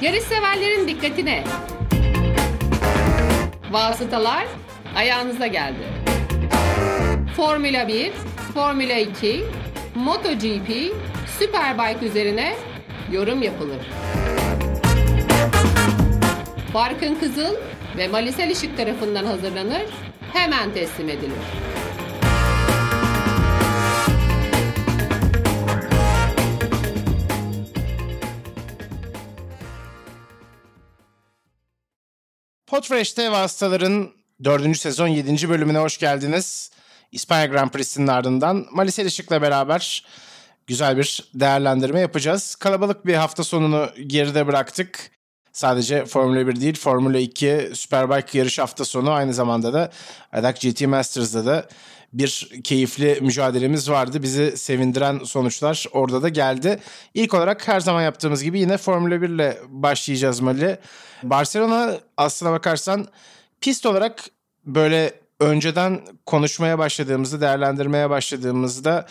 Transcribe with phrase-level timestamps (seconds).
[0.00, 1.44] Yarış severlerin dikkatine.
[3.70, 4.46] Vasıtalar
[4.96, 5.78] ayağınıza geldi.
[7.36, 8.12] Formula 1,
[8.54, 9.44] Formula 2,
[9.94, 10.92] MotoGP,
[11.38, 12.56] Superbike üzerine
[13.12, 13.86] yorum yapılır.
[16.74, 17.54] Barkın Kızıl
[17.96, 19.86] ve Malisel Işık tarafından hazırlanır,
[20.32, 21.75] hemen teslim edilir.
[32.66, 34.10] Podfresh'te Vasıtaların
[34.44, 34.76] 4.
[34.76, 35.48] sezon 7.
[35.48, 36.70] bölümüne hoş geldiniz.
[37.12, 40.04] İspanya Grand Prix'sinin ardından Malisel Işık'la beraber
[40.66, 42.54] güzel bir değerlendirme yapacağız.
[42.54, 45.10] Kalabalık bir hafta sonunu geride bıraktık.
[45.52, 49.90] Sadece Formula 1 değil, Formula 2 Superbike yarış hafta sonu aynı zamanda da
[50.32, 51.68] Adak GT Masters'da da
[52.12, 54.22] bir keyifli mücadelemiz vardı.
[54.22, 56.80] Bizi sevindiren sonuçlar orada da geldi.
[57.14, 60.78] İlk olarak her zaman yaptığımız gibi yine Formula 1 ile başlayacağız Mali.
[61.22, 63.06] Barcelona aslına bakarsan
[63.60, 64.24] pist olarak
[64.64, 69.06] böyle önceden konuşmaya başladığımızda, değerlendirmeye başladığımızda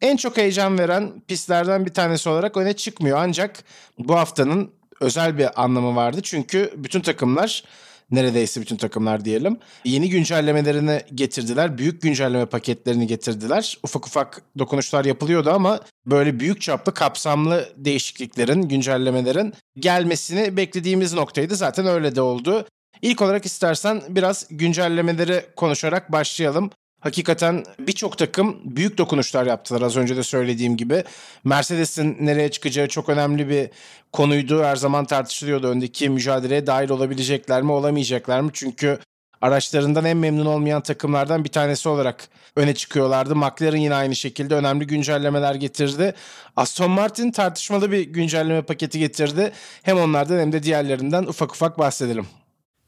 [0.00, 3.18] en çok heyecan veren pistlerden bir tanesi olarak öne çıkmıyor.
[3.20, 3.64] Ancak
[3.98, 6.20] bu haftanın özel bir anlamı vardı.
[6.22, 7.64] Çünkü bütün takımlar
[8.10, 9.58] neredeyse bütün takımlar diyelim.
[9.84, 11.78] Yeni güncellemelerini getirdiler.
[11.78, 13.78] Büyük güncelleme paketlerini getirdiler.
[13.82, 21.56] Ufak ufak dokunuşlar yapılıyordu ama böyle büyük çaplı kapsamlı değişikliklerin, güncellemelerin gelmesini beklediğimiz noktaydı.
[21.56, 22.66] Zaten öyle de oldu.
[23.02, 26.70] İlk olarak istersen biraz güncellemeleri konuşarak başlayalım.
[27.00, 31.04] Hakikaten birçok takım büyük dokunuşlar yaptılar az önce de söylediğim gibi.
[31.44, 33.70] Mercedes'in nereye çıkacağı çok önemli bir
[34.12, 34.64] konuydu.
[34.64, 38.50] Her zaman tartışılıyordu öndeki mücadeleye dahil olabilecekler mi olamayacaklar mı?
[38.52, 38.98] Çünkü
[39.40, 43.36] araçlarından en memnun olmayan takımlardan bir tanesi olarak öne çıkıyorlardı.
[43.36, 46.14] McLaren yine aynı şekilde önemli güncellemeler getirdi.
[46.56, 49.52] Aston Martin tartışmalı bir güncelleme paketi getirdi.
[49.82, 52.26] Hem onlardan hem de diğerlerinden ufak ufak bahsedelim.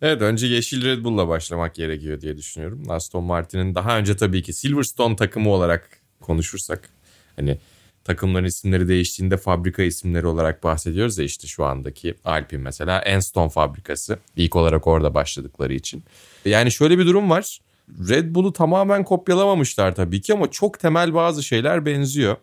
[0.03, 2.83] Evet önce yeşil Red Bull'la başlamak gerekiyor diye düşünüyorum.
[2.89, 6.89] Aston Martin'in daha önce tabii ki Silverstone takımı olarak konuşursak
[7.37, 7.59] hani
[8.05, 14.19] takımların isimleri değiştiğinde fabrika isimleri olarak bahsediyoruz ya işte şu andaki Alpine mesela Enstone fabrikası
[14.37, 16.05] ilk olarak orada başladıkları için.
[16.45, 17.61] Yani şöyle bir durum var.
[18.09, 22.37] Red Bull'u tamamen kopyalamamışlar tabii ki ama çok temel bazı şeyler benziyor.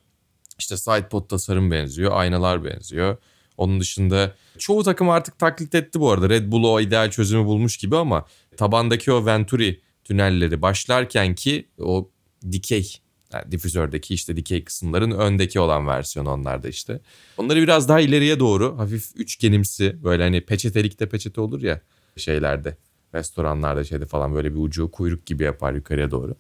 [0.60, 3.18] İşte sidepod tasarım benziyor, aynalar benziyor.
[3.58, 6.30] Onun dışında çoğu takım artık taklit etti bu arada.
[6.30, 8.26] Red Bull o ideal çözümü bulmuş gibi ama
[8.58, 12.10] tabandaki o Venturi tünelleri başlarken ki o
[12.52, 12.94] dikey
[13.34, 17.00] yani difüzördeki işte dikey kısımların öndeki olan versiyonu onlarda işte.
[17.38, 21.82] Onları biraz daha ileriye doğru hafif üçgenimsi böyle hani peçetelikte peçete olur ya
[22.18, 22.78] şeylerde
[23.16, 26.36] restoranlarda şeyde falan böyle bir ucu kuyruk gibi yapar yukarıya doğru.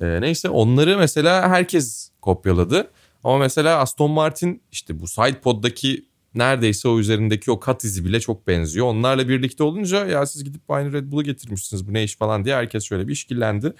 [0.00, 2.90] Ee, neyse onları mesela herkes kopyaladı.
[3.24, 8.46] Ama mesela Aston Martin işte bu sidepod'daki neredeyse o üzerindeki o kat izi bile çok
[8.46, 8.86] benziyor.
[8.86, 12.54] Onlarla birlikte olunca ya siz gidip aynı Red Bull'u getirmişsiniz bu ne iş falan diye
[12.54, 13.72] herkes şöyle bir işkillendi.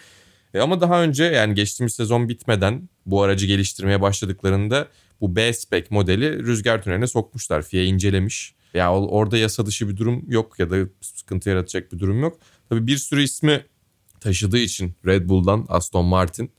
[0.54, 4.88] E ama daha önce yani geçtiğimiz sezon bitmeden bu aracı geliştirmeye başladıklarında
[5.20, 7.62] bu B-Spec modeli rüzgar tüneline sokmuşlar.
[7.62, 8.54] FIA incelemiş.
[8.74, 12.38] Ya orada yasa dışı bir durum yok ya da sıkıntı yaratacak bir durum yok.
[12.68, 13.64] Tabii bir sürü ismi
[14.20, 16.50] taşıdığı için Red Bull'dan Aston Martin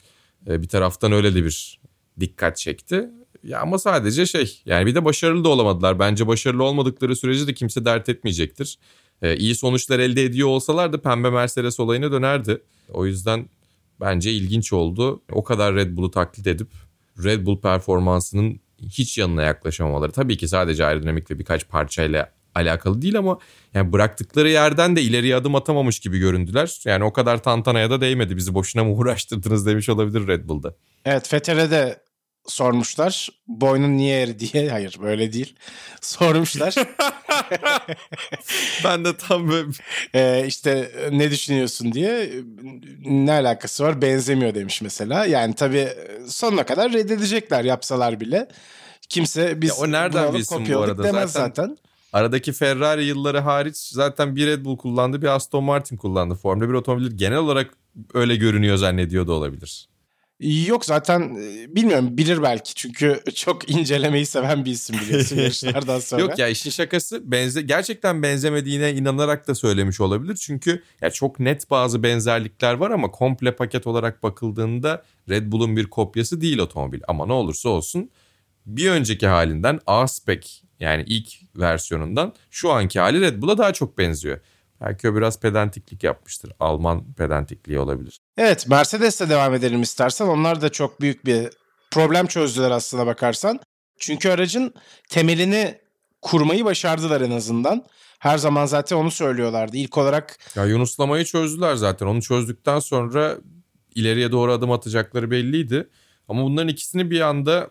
[0.47, 1.81] bir taraftan öyle de bir
[2.19, 3.09] dikkat çekti.
[3.43, 5.99] Ya ama sadece şey yani bir de başarılı da olamadılar.
[5.99, 8.77] Bence başarılı olmadıkları sürece de kimse dert etmeyecektir.
[9.21, 12.61] Ee, iyi sonuçlar elde ediyor olsalardı pembe Mercedes olayına dönerdi.
[12.93, 13.49] O yüzden
[14.01, 15.21] bence ilginç oldu.
[15.31, 16.69] O kadar Red Bull'u taklit edip
[17.23, 20.11] Red Bull performansının hiç yanına yaklaşamamaları.
[20.11, 23.37] Tabii ki sadece aerodinamik ve birkaç parçayla alakalı değil ama
[23.73, 26.79] yani bıraktıkları yerden de ileriye adım atamamış gibi göründüler.
[26.85, 28.37] Yani o kadar tantanaya da değmedi.
[28.37, 30.75] Bizi boşuna mı uğraştırdınız demiş olabilir Red Bull'da.
[31.05, 32.01] Evet Vettel'e de
[32.47, 33.29] sormuşlar.
[33.47, 34.69] Boynun niye eri diye.
[34.71, 35.55] Hayır böyle değil.
[36.01, 36.75] Sormuşlar.
[38.83, 39.71] ben de tam böyle...
[40.13, 42.29] Ee, işte ne düşünüyorsun diye.
[43.05, 44.01] Ne alakası var?
[44.01, 45.25] Benzemiyor demiş mesela.
[45.25, 45.89] Yani tabii
[46.27, 48.47] sonuna kadar reddedecekler yapsalar bile.
[49.09, 51.63] Kimse biz ya o nereden bilsin bu arada demez zaten.
[51.63, 51.77] zaten.
[52.13, 56.35] Aradaki Ferrari yılları hariç zaten bir Red Bull kullandı bir Aston Martin kullandı.
[56.35, 57.73] Formula 1 otomobili genel olarak
[58.13, 59.90] öyle görünüyor zannediyor da olabilir.
[60.41, 66.21] Yok zaten e, bilmiyorum bilir belki çünkü çok incelemeyi seven bir isim biliyorsun yarışlardan sonra.
[66.21, 70.35] Yok ya işin şakası benze gerçekten benzemediğine inanarak da söylemiş olabilir.
[70.35, 75.85] Çünkü ya çok net bazı benzerlikler var ama komple paket olarak bakıldığında Red Bull'un bir
[75.85, 77.01] kopyası değil otomobil.
[77.07, 78.09] Ama ne olursa olsun
[78.65, 80.47] bir önceki halinden A-Spec
[80.79, 84.39] yani ilk versiyonundan şu anki hali Red Bull'a daha çok benziyor.
[84.81, 86.51] Belki o biraz pedantiklik yapmıştır.
[86.59, 88.19] Alman pedantikliği olabilir.
[88.37, 90.27] Evet Mercedes'le devam edelim istersen.
[90.27, 91.49] Onlar da çok büyük bir
[91.91, 93.59] problem çözdüler aslına bakarsan.
[93.99, 94.73] Çünkü aracın
[95.09, 95.77] temelini
[96.21, 97.85] kurmayı başardılar en azından.
[98.19, 99.77] Her zaman zaten onu söylüyorlardı.
[99.77, 102.05] İlk olarak Ya Yunuslamayı çözdüler zaten.
[102.05, 103.37] Onu çözdükten sonra
[103.95, 105.89] ileriye doğru adım atacakları belliydi.
[106.27, 107.69] Ama bunların ikisini bir anda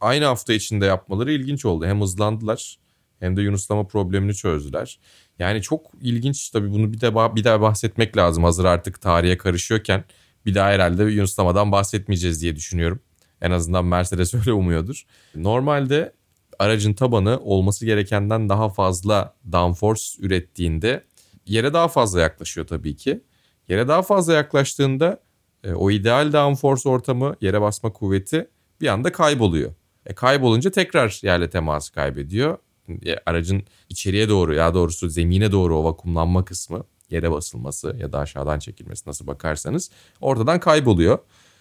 [0.00, 1.86] aynı hafta içinde yapmaları ilginç oldu.
[1.86, 2.78] Hem hızlandılar
[3.20, 5.00] hem de Yunuslama problemini çözdüler.
[5.40, 8.44] Yani çok ilginç tabii bunu bir de bir daha bahsetmek lazım.
[8.44, 10.04] Hazır artık tarihe karışıyorken
[10.46, 13.00] bir daha herhalde Yunuslamadan bahsetmeyeceğiz diye düşünüyorum.
[13.40, 15.04] En azından Mercedes öyle umuyordur.
[15.34, 16.12] Normalde
[16.58, 21.04] aracın tabanı olması gerekenden daha fazla downforce ürettiğinde
[21.46, 23.20] yere daha fazla yaklaşıyor tabii ki.
[23.68, 25.20] Yere daha fazla yaklaştığında
[25.64, 28.48] e, o ideal downforce ortamı, yere basma kuvveti
[28.80, 29.74] bir anda kayboluyor.
[30.06, 32.58] E, kaybolunca tekrar yerle teması kaybediyor.
[33.06, 38.18] E, aracın içeriye doğru ya doğrusu zemine doğru o vakumlanma kısmı, yere basılması ya da
[38.18, 39.90] aşağıdan çekilmesi nasıl bakarsanız
[40.20, 41.18] ortadan kayboluyor.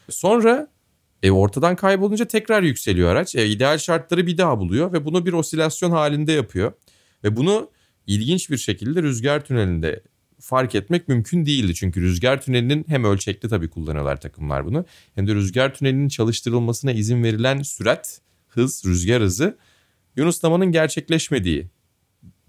[0.10, 0.68] Sonra
[1.24, 3.36] e, ortadan kaybolunca tekrar yükseliyor araç.
[3.36, 6.74] E, ideal şartları bir daha buluyor ve bunu bir osilasyon halinde yapıyor.
[7.24, 7.70] Ve bunu
[8.08, 10.04] ilginç bir şekilde rüzgar tünelinde
[10.40, 11.76] fark etmek mümkün değildi.
[11.76, 14.86] Çünkü rüzgar tünelinin hem ölçekli tabii kullanıyorlar takımlar bunu.
[15.16, 19.58] Hem de rüzgar tünelinin çalıştırılmasına izin verilen sürat, hız, rüzgar hızı
[20.16, 21.70] Yunuslamanın gerçekleşmediği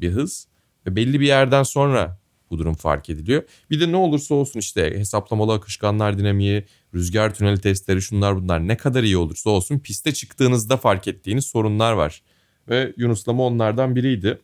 [0.00, 0.48] bir hız.
[0.86, 2.20] Ve belli bir yerden sonra
[2.50, 3.42] bu durum fark ediliyor.
[3.70, 6.64] Bir de ne olursa olsun işte hesaplamalı akışkanlar dinamiği,
[6.94, 11.92] rüzgar tüneli testleri şunlar bunlar ne kadar iyi olursa olsun piste çıktığınızda fark ettiğiniz sorunlar
[11.92, 12.22] var.
[12.68, 14.38] Ve Yunuslama onlardan biriydi.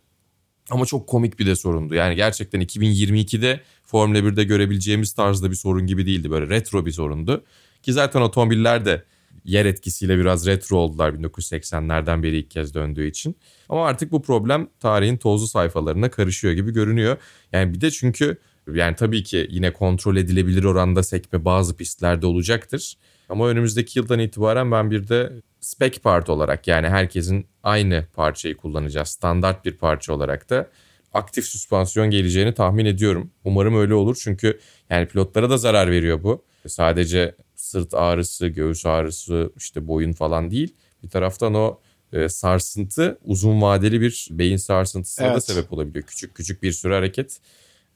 [0.70, 1.94] Ama çok komik bir de sorundu.
[1.94, 6.30] Yani gerçekten 2022'de Formula 1'de görebileceğimiz tarzda bir sorun gibi değildi.
[6.30, 7.44] Böyle retro bir sorundu.
[7.82, 9.04] Ki zaten otomobiller de
[9.46, 13.36] yer etkisiyle biraz retro oldular 1980'lerden beri ilk kez döndüğü için.
[13.68, 17.16] Ama artık bu problem tarihin tozlu sayfalarına karışıyor gibi görünüyor.
[17.52, 18.38] Yani bir de çünkü
[18.74, 22.94] yani tabii ki yine kontrol edilebilir oranda sekme bazı pistlerde olacaktır.
[23.28, 29.06] Ama önümüzdeki yıldan itibaren ben bir de spec part olarak yani herkesin aynı parçayı kullanacağı
[29.06, 30.70] standart bir parça olarak da
[31.12, 33.30] aktif süspansiyon geleceğini tahmin ediyorum.
[33.44, 34.60] Umarım öyle olur çünkü
[34.90, 36.44] yani pilotlara da zarar veriyor bu.
[36.68, 40.74] Sadece sırt ağrısı, göğüs ağrısı, işte boyun falan değil.
[41.02, 41.80] Bir taraftan o
[42.12, 45.36] e, sarsıntı uzun vadeli bir beyin sarsıntısına evet.
[45.36, 46.04] da sebep olabiliyor.
[46.06, 47.40] Küçük küçük bir sürü hareket.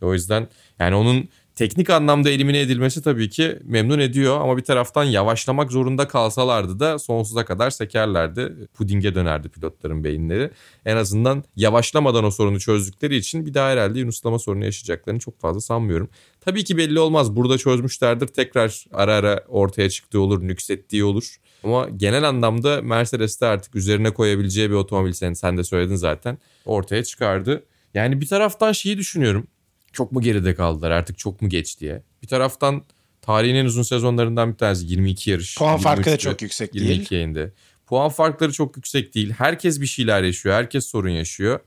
[0.03, 1.29] O yüzden yani onun
[1.61, 6.99] teknik anlamda elimine edilmesi tabii ki memnun ediyor ama bir taraftan yavaşlamak zorunda kalsalardı da
[6.99, 8.69] sonsuza kadar sekerlerdi.
[8.75, 10.51] Pudinge dönerdi pilotların beyinleri.
[10.87, 15.61] En azından yavaşlamadan o sorunu çözdükleri için bir daha herhalde yunuslama sorunu yaşayacaklarını çok fazla
[15.61, 16.09] sanmıyorum.
[16.41, 17.37] Tabii ki belli olmaz.
[17.37, 18.27] Burada çözmüşlerdir.
[18.27, 21.37] Tekrar ara ara ortaya çıktığı olur, nüksettiği olur.
[21.65, 27.05] Ama genel anlamda Mercedes'te artık üzerine koyabileceği bir otomobil sen, sen de söyledin zaten ortaya
[27.05, 27.65] çıkardı.
[27.95, 29.47] Yani bir taraftan şeyi düşünüyorum
[29.93, 32.03] çok mu geride kaldılar artık çok mu geç diye.
[32.23, 32.83] Bir taraftan
[33.23, 35.59] tarihin en uzun sezonlarından bir tanesi 22 yarış.
[35.59, 36.99] Puan farkı da çok yüksek 22 değil.
[36.99, 37.51] 22 yayında.
[37.87, 39.31] Puan farkları çok yüksek değil.
[39.31, 40.55] Herkes bir şeyler yaşıyor.
[40.55, 41.61] Herkes sorun yaşıyor.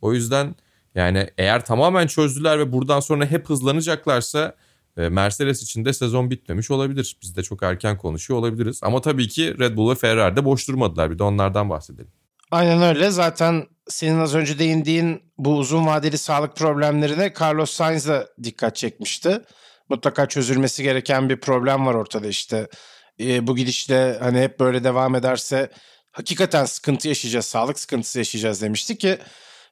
[0.00, 0.54] O yüzden
[0.94, 4.56] yani eğer tamamen çözdüler ve buradan sonra hep hızlanacaklarsa
[4.96, 7.16] e, Mercedes için de sezon bitmemiş olabilir.
[7.22, 8.80] Biz de çok erken konuşuyor olabiliriz.
[8.82, 11.10] Ama tabii ki Red Bull ve Ferrari de boş durmadılar.
[11.10, 12.12] Bir de onlardan bahsedelim.
[12.50, 13.10] Aynen öyle.
[13.10, 19.40] Zaten senin az önce değindiğin bu uzun vadeli sağlık problemlerine Carlos Sainz da dikkat çekmişti.
[19.88, 22.68] Mutlaka çözülmesi gereken bir problem var ortada işte.
[23.20, 25.70] E, bu gidişle hani hep böyle devam ederse
[26.12, 29.18] hakikaten sıkıntı yaşayacağız, sağlık sıkıntısı yaşayacağız demişti ki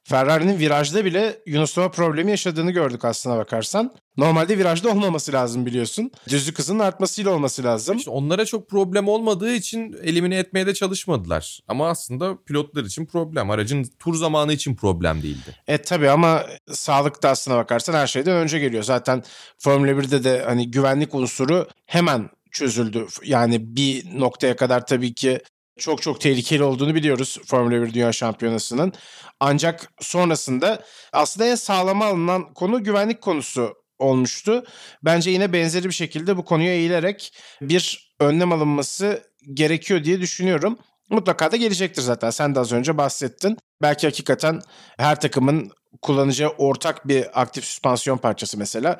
[0.03, 3.91] Ferrari'nin virajda bile Yunuslama problemi yaşadığını gördük aslına bakarsan.
[4.17, 6.11] Normalde virajda olmaması lazım biliyorsun.
[6.29, 7.97] Düzlük hızının artmasıyla olması lazım.
[7.97, 11.59] İşte onlara çok problem olmadığı için elimine etmeye de çalışmadılar.
[11.67, 13.49] Ama aslında pilotlar için problem.
[13.49, 15.55] Aracın tur zamanı için problem değildi.
[15.67, 18.83] Evet tabii ama sağlık da aslına bakarsan her şeyden önce geliyor.
[18.83, 19.23] Zaten
[19.57, 23.07] Formula 1'de de hani güvenlik unsuru hemen çözüldü.
[23.23, 25.39] Yani bir noktaya kadar tabii ki
[25.79, 28.93] çok çok tehlikeli olduğunu biliyoruz Formula 1 Dünya Şampiyonası'nın.
[29.39, 30.83] Ancak sonrasında
[31.13, 34.63] aslında en sağlama alınan konu güvenlik konusu olmuştu.
[35.03, 40.77] Bence yine benzeri bir şekilde bu konuya eğilerek bir önlem alınması gerekiyor diye düşünüyorum.
[41.09, 42.29] Mutlaka da gelecektir zaten.
[42.29, 43.57] Sen de az önce bahsettin.
[43.81, 44.61] Belki hakikaten
[44.97, 45.71] her takımın
[46.01, 48.99] kullanacağı ortak bir aktif süspansiyon parçası mesela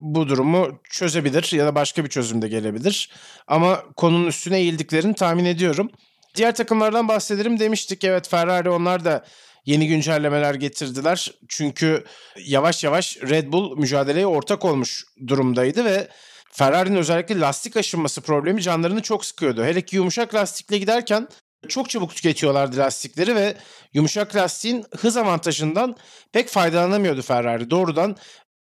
[0.00, 3.10] bu durumu çözebilir ya da başka bir çözüm de gelebilir.
[3.46, 5.90] Ama konunun üstüne eğildiklerini tahmin ediyorum.
[6.34, 8.04] Diğer takımlardan bahsedelim demiştik.
[8.04, 9.24] Evet Ferrari onlar da
[9.66, 11.32] yeni güncellemeler getirdiler.
[11.48, 12.04] Çünkü
[12.46, 16.08] yavaş yavaş Red Bull mücadeleye ortak olmuş durumdaydı ve
[16.52, 19.64] Ferrari'nin özellikle lastik aşınması problemi canlarını çok sıkıyordu.
[19.64, 21.28] Hele ki yumuşak lastikle giderken
[21.68, 23.56] çok çabuk tüketiyorlardı lastikleri ve
[23.92, 25.96] yumuşak lastiğin hız avantajından
[26.32, 27.70] pek faydalanamıyordu Ferrari.
[27.70, 28.16] Doğrudan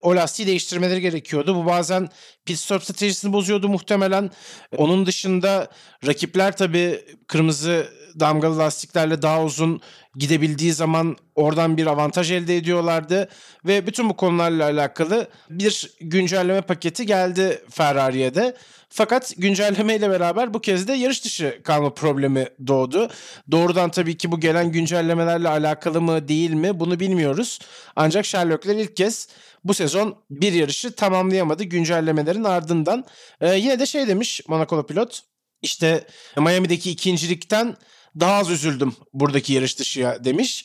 [0.04, 1.54] o lastiği değiştirmeleri gerekiyordu.
[1.54, 2.08] Bu bazen
[2.44, 4.30] pit stop stratejisini bozuyordu muhtemelen.
[4.76, 5.68] Onun dışında
[6.06, 7.88] rakipler tabii kırmızı
[8.20, 9.80] damgalı lastiklerle daha uzun
[10.16, 13.28] gidebildiği zaman oradan bir avantaj elde ediyorlardı
[13.64, 18.56] ve bütün bu konularla alakalı bir güncelleme paketi geldi Ferrari'ye de.
[18.88, 23.11] Fakat güncelleme ile beraber bu kez de yarış dışı kalma problemi doğdu.
[23.50, 27.58] Doğrudan tabii ki bu gelen güncellemelerle alakalı mı değil mi bunu bilmiyoruz.
[27.96, 29.28] Ancak Sherlockler ilk kez
[29.64, 33.04] bu sezon bir yarışı tamamlayamadı güncellemelerin ardından.
[33.40, 35.21] Ee, yine de şey demiş Monaco pilot
[35.62, 36.06] işte
[36.38, 37.76] Miami'deki ikincilikten
[38.21, 40.64] daha az üzüldüm buradaki yarış dışıya demiş.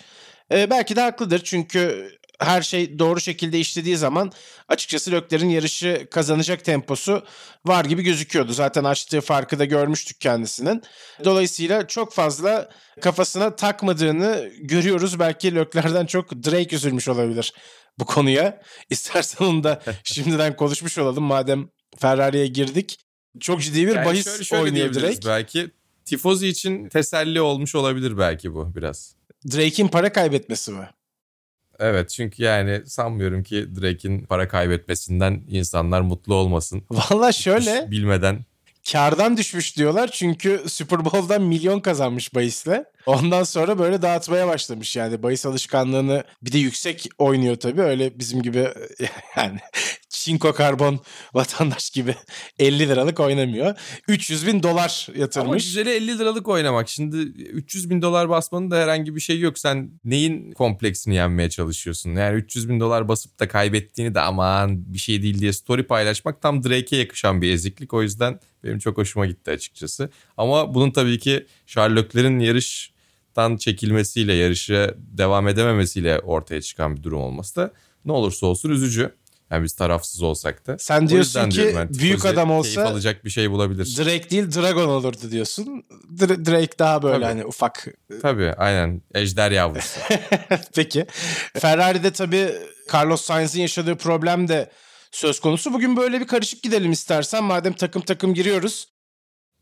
[0.52, 4.32] Ee, belki de haklıdır çünkü her şey doğru şekilde işlediği zaman
[4.68, 7.26] açıkçası Lökler'in yarışı kazanacak temposu
[7.66, 8.54] var gibi gözüküyordu.
[8.54, 10.84] Zaten açtığı farkı da görmüştük kendisinin.
[11.24, 12.70] Dolayısıyla çok fazla
[13.02, 15.20] kafasına takmadığını görüyoruz.
[15.20, 17.54] Belki Lökler'den çok Drake üzülmüş olabilir
[18.00, 18.62] bu konuya.
[18.90, 23.00] İstersen onu da şimdiden konuşmuş olalım madem Ferrari'ye girdik.
[23.40, 25.20] Çok ciddi bir yani bahis şöyle, şöyle Drake.
[25.26, 25.72] Belki
[26.06, 29.16] Tifozi için teselli olmuş olabilir belki bu biraz.
[29.52, 30.90] Drake'in para kaybetmesi mi?
[31.80, 36.84] Evet çünkü yani sanmıyorum ki Drake'in para kaybetmesinden insanlar mutlu olmasın.
[36.92, 37.84] Valla şöyle.
[37.84, 38.46] Hiç bilmeden.
[38.92, 42.86] Kardan düşmüş diyorlar çünkü Super Bowl'dan milyon kazanmış bahisle.
[43.06, 48.42] Ondan sonra böyle dağıtmaya başlamış yani bahis alışkanlığını bir de yüksek oynuyor tabii öyle bizim
[48.42, 48.68] gibi
[49.38, 49.60] yani
[50.10, 51.00] çinko karbon
[51.34, 52.16] vatandaş gibi
[52.60, 53.76] 50 liralık oynamıyor.
[54.08, 55.48] 300 bin dolar yatırmış.
[55.48, 56.90] Ama güzeli 50 liralık oynamak.
[56.90, 59.60] Şimdi 300 bin dolar basmanın da herhangi bir şey yok.
[59.60, 62.16] Sen neyin kompleksini yenmeye çalışıyorsun?
[62.16, 66.42] Yani 300 bin dolar basıp da kaybettiğini de aman bir şey değil diye story paylaşmak
[66.42, 67.94] tam Drake'e yakışan bir eziklik.
[67.94, 70.10] O yüzden benim çok hoşuma gitti açıkçası.
[70.38, 77.56] Ama bunun tabii ki Sherlock'lerin yarıştan çekilmesiyle, yarışa devam edememesiyle ortaya çıkan bir durum olması
[77.56, 77.72] da
[78.06, 79.12] ne olursa olsun üzücü.
[79.52, 80.78] Yani biz tarafsız olsak da.
[80.78, 83.96] Sen diyorsun ki büyük adam olsa keyif alacak bir şey bulabilir.
[83.98, 85.84] Drake değil Dragon olurdu diyorsun.
[86.10, 87.26] D- Drake daha böyle Tabii.
[87.26, 87.88] hani ufak.
[88.22, 90.00] Tabii aynen ejder yavrusu.
[90.76, 91.06] Peki.
[91.54, 92.50] Ferrari'de tabii
[92.94, 94.70] Carlos Sainz'in yaşadığı problem de
[95.12, 95.74] söz konusu.
[95.74, 97.44] Bugün böyle bir karışık gidelim istersen.
[97.44, 98.88] Madem takım takım giriyoruz.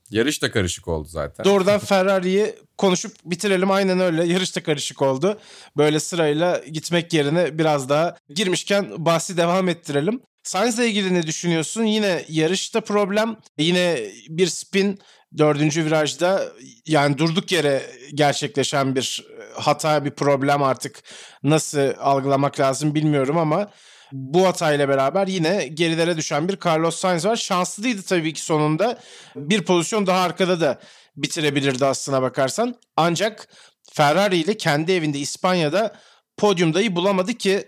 [0.10, 1.44] Yarış da karışık oldu zaten.
[1.46, 3.72] Doğrudan Ferrari'yi konuşup bitirelim.
[3.72, 4.26] Aynen öyle.
[4.26, 5.40] Yarış da karışık oldu.
[5.78, 10.22] Böyle sırayla gitmek yerine biraz daha girmişken bahsi devam ettirelim.
[10.44, 11.84] Sainz'la ilgili ne düşünüyorsun?
[11.84, 13.38] Yine yarışta problem.
[13.58, 14.00] Yine
[14.30, 15.00] bir spin
[15.38, 16.44] dördüncü virajda
[16.86, 21.04] yani durduk yere gerçekleşen bir hata bir problem artık
[21.44, 23.72] nasıl algılamak lazım bilmiyorum ama
[24.12, 27.36] bu hatayla beraber yine gerilere düşen bir Carlos Sainz var.
[27.36, 29.00] Şanslıydı tabii ki sonunda.
[29.36, 30.80] Bir pozisyon daha arkada da
[31.18, 32.76] bitirebilirdi aslına bakarsan.
[32.98, 33.48] Ancak
[33.94, 35.96] Ferrari ile kendi evinde İspanya'da
[36.38, 37.66] podyumdayı bulamadı ki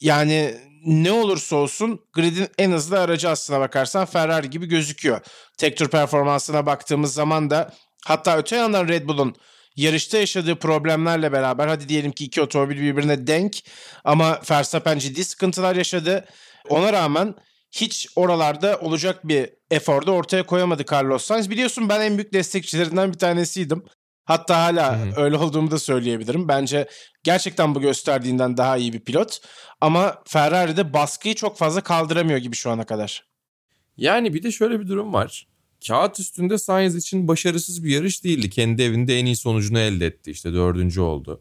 [0.00, 0.54] yani
[0.84, 5.20] ne olursa olsun gridin en hızlı aracı aslına bakarsan Ferrari gibi gözüküyor.
[5.58, 9.36] Tek tur performansına baktığımız zaman da hatta öte yandan Red Bull'un
[9.80, 13.56] yarışta yaşadığı problemlerle beraber hadi diyelim ki iki otomobil birbirine denk
[14.04, 16.24] ama Verstappen ciddi sıkıntılar yaşadı.
[16.68, 17.34] Ona rağmen
[17.72, 21.50] hiç oralarda olacak bir eforda ortaya koyamadı Carlos Sainz.
[21.50, 23.84] Biliyorsun ben en büyük destekçilerinden bir tanesiydim.
[24.24, 25.22] Hatta hala Hı-hı.
[25.22, 26.48] öyle olduğumu da söyleyebilirim.
[26.48, 26.88] Bence
[27.22, 29.38] gerçekten bu gösterdiğinden daha iyi bir pilot.
[29.80, 33.24] Ama Ferrari'de baskıyı çok fazla kaldıramıyor gibi şu ana kadar.
[33.96, 35.49] Yani bir de şöyle bir durum var
[35.86, 38.50] kağıt üstünde Sainz için başarısız bir yarış değildi.
[38.50, 40.30] Kendi evinde en iyi sonucunu elde etti.
[40.30, 41.40] İşte dördüncü oldu.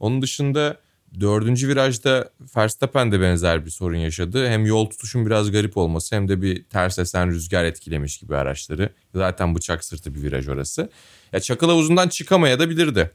[0.00, 0.80] Onun dışında
[1.20, 4.48] dördüncü virajda Verstappen de benzer bir sorun yaşadı.
[4.48, 8.92] Hem yol tutuşun biraz garip olması hem de bir ters esen rüzgar etkilemiş gibi araçları.
[9.14, 10.90] Zaten bıçak sırtı bir viraj orası.
[11.32, 13.10] Ya çakıl havuzundan çıkamaya da bilirdi.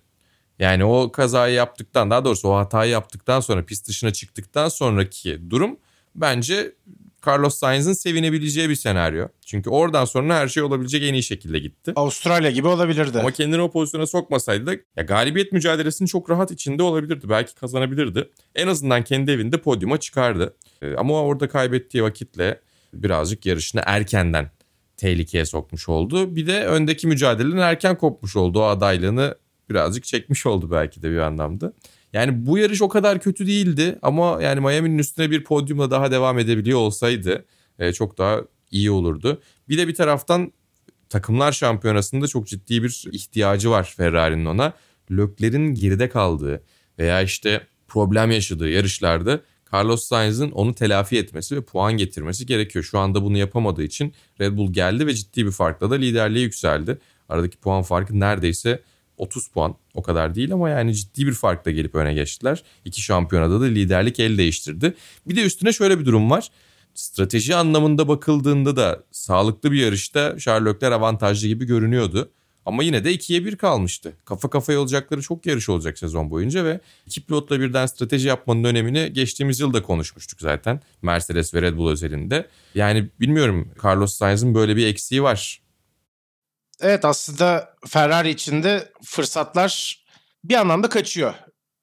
[0.59, 5.77] Yani o kazayı yaptıktan daha doğrusu o hatayı yaptıktan sonra pist dışına çıktıktan sonraki durum
[6.15, 6.75] bence
[7.27, 9.27] Carlos Sainz'ın sevinebileceği bir senaryo.
[9.45, 11.93] Çünkü oradan sonra her şey olabilecek en iyi şekilde gitti.
[11.95, 13.19] Avustralya gibi olabilirdi.
[13.19, 17.29] Ama kendini o pozisyona sokmasaydı da ya galibiyet mücadelesini çok rahat içinde olabilirdi.
[17.29, 18.29] Belki kazanabilirdi.
[18.55, 20.55] En azından kendi evinde podyuma çıkardı.
[20.81, 22.61] Ee, ama orada kaybettiği vakitle
[22.93, 24.51] birazcık yarışını erkenden
[24.97, 26.35] tehlikeye sokmuş oldu.
[26.35, 28.59] Bir de öndeki mücadelenin erken kopmuş oldu.
[28.59, 29.35] O adaylığını
[29.69, 31.73] birazcık çekmiş oldu belki de bir anlamda.
[32.13, 36.39] Yani bu yarış o kadar kötü değildi ama yani Miami'nin üstüne bir podyumla daha devam
[36.39, 37.45] edebiliyor olsaydı
[37.79, 39.41] e, çok daha iyi olurdu.
[39.69, 40.53] Bir de bir taraftan
[41.09, 44.73] takımlar şampiyonasında çok ciddi bir ihtiyacı var Ferrari'nin ona.
[45.11, 46.63] Lökler'in geride kaldığı
[46.99, 49.41] veya işte problem yaşadığı yarışlarda
[49.73, 52.85] Carlos Sainz'ın onu telafi etmesi ve puan getirmesi gerekiyor.
[52.85, 56.97] Şu anda bunu yapamadığı için Red Bull geldi ve ciddi bir farkla da liderliğe yükseldi.
[57.29, 58.83] Aradaki puan farkı neredeyse
[59.19, 62.63] 30 puan o kadar değil ama yani ciddi bir farkla gelip öne geçtiler.
[62.85, 64.93] İki şampiyonada da liderlik el değiştirdi.
[65.27, 66.49] Bir de üstüne şöyle bir durum var.
[66.93, 72.31] Strateji anlamında bakıldığında da sağlıklı bir yarışta Sherlockler avantajlı gibi görünüyordu.
[72.65, 74.13] Ama yine de ikiye bir kalmıştı.
[74.25, 79.13] Kafa kafaya olacakları çok yarış olacak sezon boyunca ve iki pilotla birden strateji yapmanın önemini
[79.13, 80.81] geçtiğimiz yıl da konuşmuştuk zaten.
[81.01, 82.47] Mercedes ve Red Bull özelinde.
[82.75, 85.61] Yani bilmiyorum Carlos Sainz'ın böyle bir eksiği var.
[86.81, 90.03] Evet aslında Ferrari içinde fırsatlar
[90.43, 91.33] bir anlamda kaçıyor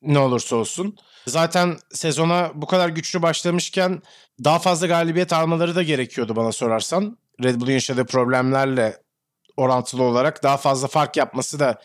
[0.03, 0.97] ne olursa olsun.
[1.27, 4.03] Zaten sezona bu kadar güçlü başlamışken
[4.45, 7.19] daha fazla galibiyet almaları da gerekiyordu bana sorarsan.
[7.43, 8.97] Red Bull'un yaşadığı problemlerle
[9.57, 11.83] orantılı olarak daha fazla fark yapması da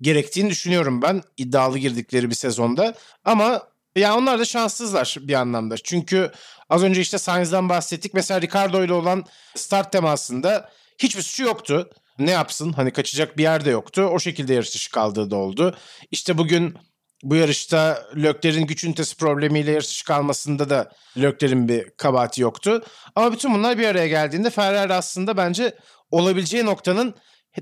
[0.00, 2.94] gerektiğini düşünüyorum ben iddialı girdikleri bir sezonda.
[3.24, 3.62] Ama
[3.96, 5.76] ya onlar da şanssızlar bir anlamda.
[5.78, 6.32] Çünkü
[6.68, 8.14] az önce işte Sainz'dan bahsettik.
[8.14, 9.24] Mesela Ricardo ile olan
[9.54, 11.90] start temasında hiçbir suçu yoktu.
[12.20, 12.72] Ne yapsın?
[12.72, 14.02] Hani kaçacak bir yer de yoktu.
[14.02, 15.76] O şekilde yarış dışı kaldığı da oldu.
[16.10, 16.74] İşte bugün
[17.22, 22.84] bu yarışta Lökler'in güç ünitesi problemiyle yarış dışı kalmasında da Lökler'in bir kabahati yoktu.
[23.16, 25.74] Ama bütün bunlar bir araya geldiğinde Ferrari aslında bence
[26.10, 27.14] olabileceği noktanın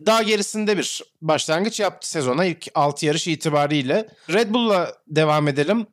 [0.06, 4.08] daha gerisinde bir başlangıç yaptı sezona ilk 6 yarış itibariyle.
[4.30, 5.86] Red Bull'la devam edelim.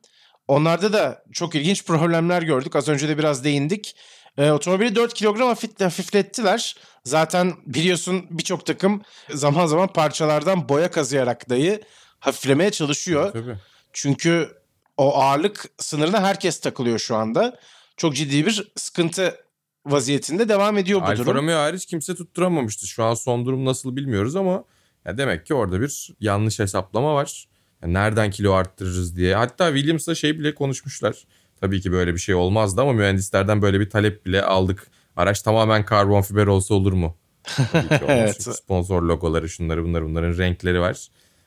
[0.48, 2.76] Onlarda da çok ilginç problemler gördük.
[2.76, 3.96] Az önce de biraz değindik.
[4.38, 6.76] E, otomobili 4 kilogram hafif, hafiflettiler.
[7.04, 11.80] Zaten biliyorsun birçok takım zaman zaman parçalardan boya kazıyarak dayı
[12.20, 13.32] hafiflemeye çalışıyor.
[13.32, 13.56] Tabii.
[13.92, 14.48] Çünkü
[14.96, 17.58] o ağırlık sınırına herkes takılıyor şu anda.
[17.96, 19.36] Çok ciddi bir sıkıntı
[19.86, 21.34] vaziyetinde devam ediyor bu Alfa durum.
[21.34, 22.86] Romeo hariç kimse tutturamamıştı.
[22.86, 24.64] Şu an son durum nasıl bilmiyoruz ama
[25.04, 27.48] ya demek ki orada bir yanlış hesaplama var.
[27.82, 29.34] Ya nereden kilo arttırırız diye.
[29.34, 31.24] Hatta Williams'la şey bile konuşmuşlar.
[31.60, 34.86] Tabii ki böyle bir şey olmazdı ama mühendislerden böyle bir talep bile aldık.
[35.16, 37.16] Araç tamamen karbon fiber olsa olur mu?
[38.08, 38.42] Evet.
[38.42, 40.96] Sponsor logoları şunları bunlar bunların renkleri var.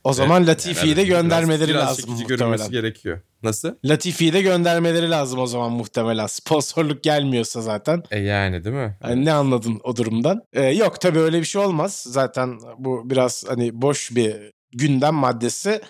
[0.04, 3.22] O zaman Ve Latifi'yi de yani biraz- göndermeleri biraz lazım çekici görünmesi gerekiyor.
[3.44, 3.72] Nasıl?
[3.86, 6.28] Latifi'yi de göndermeleri lazım o zaman muhtemelen.
[6.28, 8.04] Sponsorluk gelmiyorsa zaten.
[8.12, 8.98] E yani değil mi?
[9.04, 10.42] Yani ne anladın o durumdan?
[10.54, 12.04] Ee, yok tabii öyle bir şey olmaz.
[12.08, 14.36] Zaten bu biraz hani boş bir
[14.74, 15.81] gündem maddesi.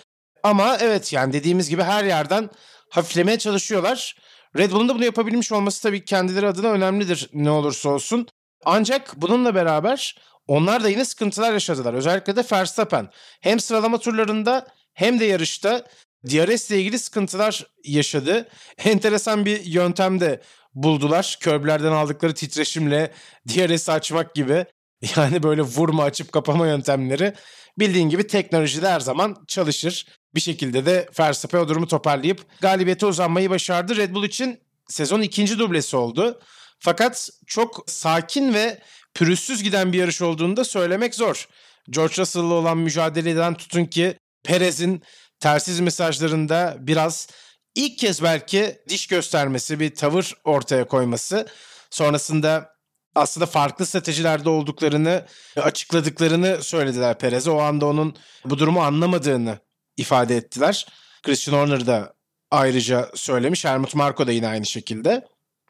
[0.42, 2.50] Ama evet yani dediğimiz gibi her yerden
[2.90, 4.16] hafiflemeye çalışıyorlar.
[4.56, 8.26] Red Bull'un da bunu yapabilmiş olması tabii kendileri adına önemlidir ne olursa olsun.
[8.64, 11.94] Ancak bununla beraber onlar da yine sıkıntılar yaşadılar.
[11.94, 13.08] Özellikle de Verstappen.
[13.40, 15.86] Hem sıralama turlarında hem de yarışta
[16.26, 18.48] DRS ile ilgili sıkıntılar yaşadı.
[18.84, 20.42] Enteresan bir yöntem de
[20.74, 21.38] buldular.
[21.40, 23.12] Körblerden aldıkları titreşimle
[23.48, 24.66] DRS'i açmak gibi.
[25.16, 27.34] Yani böyle vurma açıp kapama yöntemleri.
[27.78, 30.06] Bildiğin gibi teknolojide her zaman çalışır.
[30.34, 33.96] Bir şekilde de Verstappen o durumu toparlayıp galibiyete uzanmayı başardı.
[33.96, 36.40] Red Bull için sezon ikinci dublesi oldu.
[36.78, 38.82] Fakat çok sakin ve
[39.14, 41.48] pürüzsüz giden bir yarış olduğunu da söylemek zor.
[41.90, 45.02] George Russell'la olan mücadeleden tutun ki Perez'in
[45.40, 47.28] tersiz mesajlarında biraz
[47.74, 51.46] ilk kez belki diş göstermesi, bir tavır ortaya koyması.
[51.90, 52.74] Sonrasında
[53.14, 57.50] aslında farklı stratejilerde olduklarını açıkladıklarını söylediler Perez'e.
[57.50, 59.58] O anda onun bu durumu anlamadığını
[60.00, 60.86] ifade ettiler.
[61.22, 62.14] Christian Horner da
[62.50, 63.64] ayrıca söylemiş.
[63.64, 65.26] Helmut Marko da yine aynı şekilde.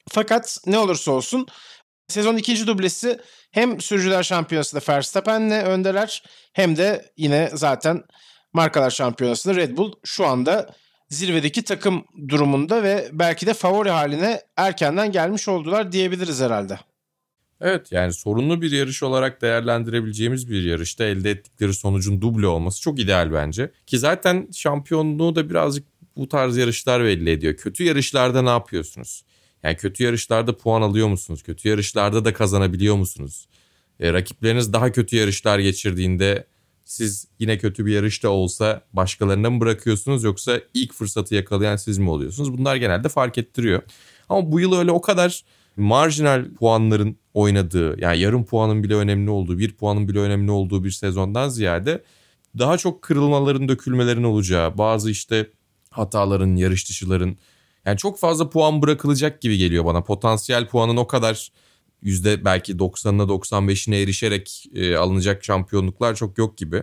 [0.08, 1.46] Fakat ne olursa olsun
[2.08, 8.02] sezon ikinci dublesi hem sürücüler şampiyonasında Verstappen'le öndeler hem de yine zaten
[8.52, 10.74] markalar şampiyonasında Red Bull şu anda
[11.08, 16.78] zirvedeki takım durumunda ve belki de favori haline erkenden gelmiş oldular diyebiliriz herhalde.
[17.60, 22.98] Evet yani sorunlu bir yarış olarak değerlendirebileceğimiz bir yarışta elde ettikleri sonucun duble olması çok
[22.98, 23.70] ideal bence.
[23.86, 27.56] Ki zaten şampiyonluğu da birazcık bu tarz yarışlar belli ediyor.
[27.56, 29.24] Kötü yarışlarda ne yapıyorsunuz?
[29.62, 31.42] Yani kötü yarışlarda puan alıyor musunuz?
[31.42, 33.48] Kötü yarışlarda da kazanabiliyor musunuz?
[34.00, 36.46] E, rakipleriniz daha kötü yarışlar geçirdiğinde
[36.84, 42.10] siz yine kötü bir yarışta olsa başkalarına mı bırakıyorsunuz yoksa ilk fırsatı yakalayan siz mi
[42.10, 42.58] oluyorsunuz?
[42.58, 43.82] Bunlar genelde fark ettiriyor.
[44.28, 45.44] Ama bu yıl öyle o kadar
[45.80, 50.90] marjinal puanların oynadığı yani yarım puanın bile önemli olduğu bir puanın bile önemli olduğu bir
[50.90, 52.04] sezondan ziyade
[52.58, 55.50] daha çok kırılmaların dökülmelerin olacağı bazı işte
[55.90, 57.36] hataların yarış dışıların
[57.86, 61.50] yani çok fazla puan bırakılacak gibi geliyor bana potansiyel puanın o kadar
[62.02, 66.82] yüzde belki 90'ına 95'ine erişerek e, alınacak şampiyonluklar çok yok gibi.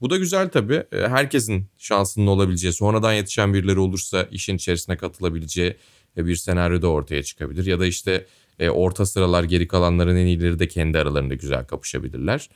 [0.00, 0.84] Bu da güzel tabii.
[0.92, 5.76] E, herkesin şansının olabileceği, sonradan yetişen birileri olursa işin içerisine katılabileceği
[6.16, 7.66] bir senaryo da ortaya çıkabilir.
[7.66, 8.26] Ya da işte
[8.58, 12.50] e, orta sıralar geri kalanların en iyileri de kendi aralarında güzel kapışabilirler.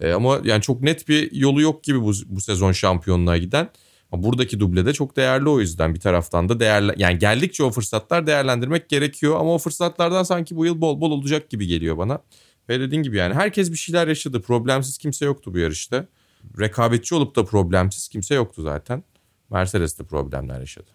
[0.00, 3.68] E, ama yani çok net bir yolu yok gibi bu, bu sezon şampiyonluğa giden.
[4.12, 8.26] Buradaki duble de çok değerli o yüzden bir taraftan da değerli yani geldikçe o fırsatlar
[8.26, 12.18] değerlendirmek gerekiyor ama o fırsatlardan sanki bu yıl bol bol olacak gibi geliyor bana.
[12.68, 14.42] Ve dediğin gibi yani herkes bir şeyler yaşadı.
[14.42, 16.06] Problemsiz kimse yoktu bu yarışta.
[16.58, 19.04] Rekabetçi olup da problemsiz kimse yoktu zaten.
[19.50, 20.90] Mercedes de problemler yaşadı.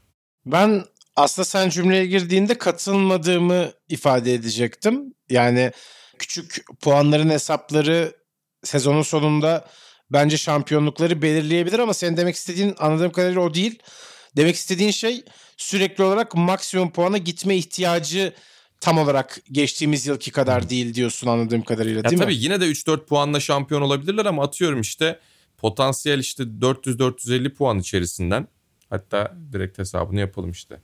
[0.45, 0.83] Ben
[1.19, 5.13] aslında sen cümleye girdiğinde katılmadığımı ifade edecektim.
[5.29, 5.71] Yani
[6.19, 8.13] küçük puanların hesapları
[8.63, 9.67] sezonun sonunda
[10.11, 13.79] bence şampiyonlukları belirleyebilir ama senin demek istediğin anladığım kadarıyla o değil.
[14.37, 15.23] Demek istediğin şey
[15.57, 18.33] sürekli olarak maksimum puana gitme ihtiyacı
[18.81, 22.43] tam olarak geçtiğimiz yılki kadar değil diyorsun anladığım kadarıyla Ya değil tabii mi?
[22.43, 25.19] yine de 3-4 puanla şampiyon olabilirler ama atıyorum işte
[25.57, 28.47] potansiyel işte 400-450 puan içerisinden
[28.89, 30.81] hatta direkt hesabını yapalım işte.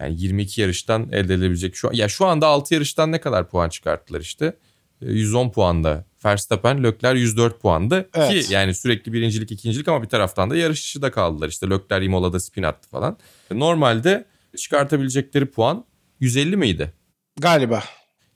[0.00, 4.20] Yani 22 yarıştan elde edilebilecek şu ya şu anda 6 yarıştan ne kadar puan çıkarttılar
[4.20, 4.56] işte?
[5.02, 8.46] E, 110 puanda Verstappen, Leclerc 104 puanda Evet.
[8.46, 11.48] ki yani sürekli birincilik, ikincilik ama bir taraftan da yarış da kaldılar.
[11.48, 13.18] İşte Leclerc Imola'da spin attı falan.
[13.50, 14.24] Normalde
[14.56, 15.84] çıkartabilecekleri puan
[16.20, 16.92] 150 miydi?
[17.40, 17.82] Galiba.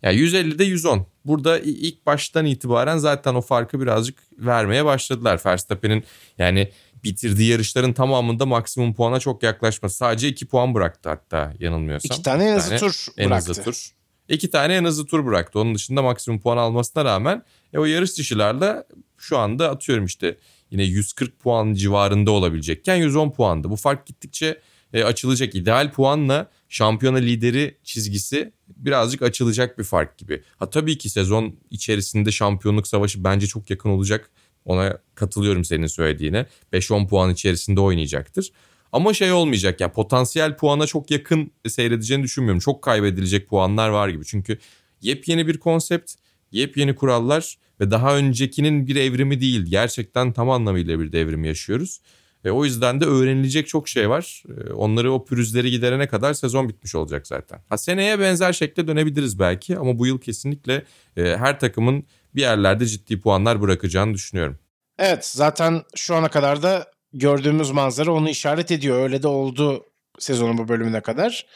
[0.03, 1.07] Ya 150'de 110.
[1.25, 5.41] Burada ilk baştan itibaren zaten o farkı birazcık vermeye başladılar.
[5.47, 6.05] Verstappen'in
[6.39, 6.71] yani
[7.05, 9.97] bitirdiği yarışların tamamında maksimum puana çok yaklaşması.
[9.97, 12.15] Sadece 2 puan bıraktı hatta yanılmıyorsam.
[12.15, 13.51] İki tane en hızlı tur en bıraktı.
[13.51, 13.91] hızlı tur.
[14.29, 15.59] İki tane en hızlı tur bıraktı.
[15.61, 18.85] Onun dışında maksimum puan almasına rağmen e, o yarış dışılarla
[19.19, 20.39] şu anda atıyorum işte
[20.71, 23.71] yine 140 puan civarında olabilecekken 110 puandı.
[23.71, 24.61] Bu fark gittikçe
[24.93, 25.55] e, açılacak.
[25.55, 30.43] İdeal puanla şampiyona lideri çizgisi birazcık açılacak bir fark gibi.
[30.57, 34.31] Ha tabii ki sezon içerisinde şampiyonluk savaşı bence çok yakın olacak.
[34.65, 36.47] Ona katılıyorum senin söylediğine.
[36.73, 38.53] 5-10 puan içerisinde oynayacaktır.
[38.93, 42.61] Ama şey olmayacak ya potansiyel puana çok yakın seyredeceğini düşünmüyorum.
[42.61, 44.25] Çok kaybedilecek puanlar var gibi.
[44.25, 44.59] Çünkü
[45.01, 46.13] yepyeni bir konsept,
[46.53, 49.67] yepyeni kurallar ve daha öncekinin bir evrimi değil.
[49.67, 52.01] Gerçekten tam anlamıyla bir devrim yaşıyoruz.
[52.45, 54.43] E, o yüzden de öğrenilecek çok şey var.
[54.49, 57.61] E, onları o pürüzleri giderene kadar sezon bitmiş olacak zaten.
[57.69, 60.85] Ha seneye benzer şekle dönebiliriz belki ama bu yıl kesinlikle
[61.17, 64.59] e, her takımın bir yerlerde ciddi puanlar bırakacağını düşünüyorum.
[64.99, 69.03] Evet zaten şu ana kadar da gördüğümüz manzara onu işaret ediyor.
[69.03, 69.87] Öyle de oldu
[70.19, 71.47] sezonun bu bölümüne kadar.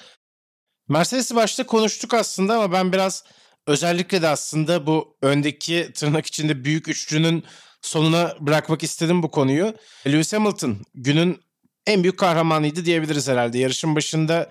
[0.89, 3.25] Mercedes'i başta konuştuk aslında ama ben biraz
[3.67, 7.45] özellikle de aslında bu öndeki tırnak içinde büyük üçlünün
[7.83, 9.75] sonuna bırakmak istedim bu konuyu.
[10.07, 11.41] Lewis Hamilton günün
[11.87, 13.59] en büyük kahramanıydı diyebiliriz herhalde.
[13.59, 14.51] Yarışın başında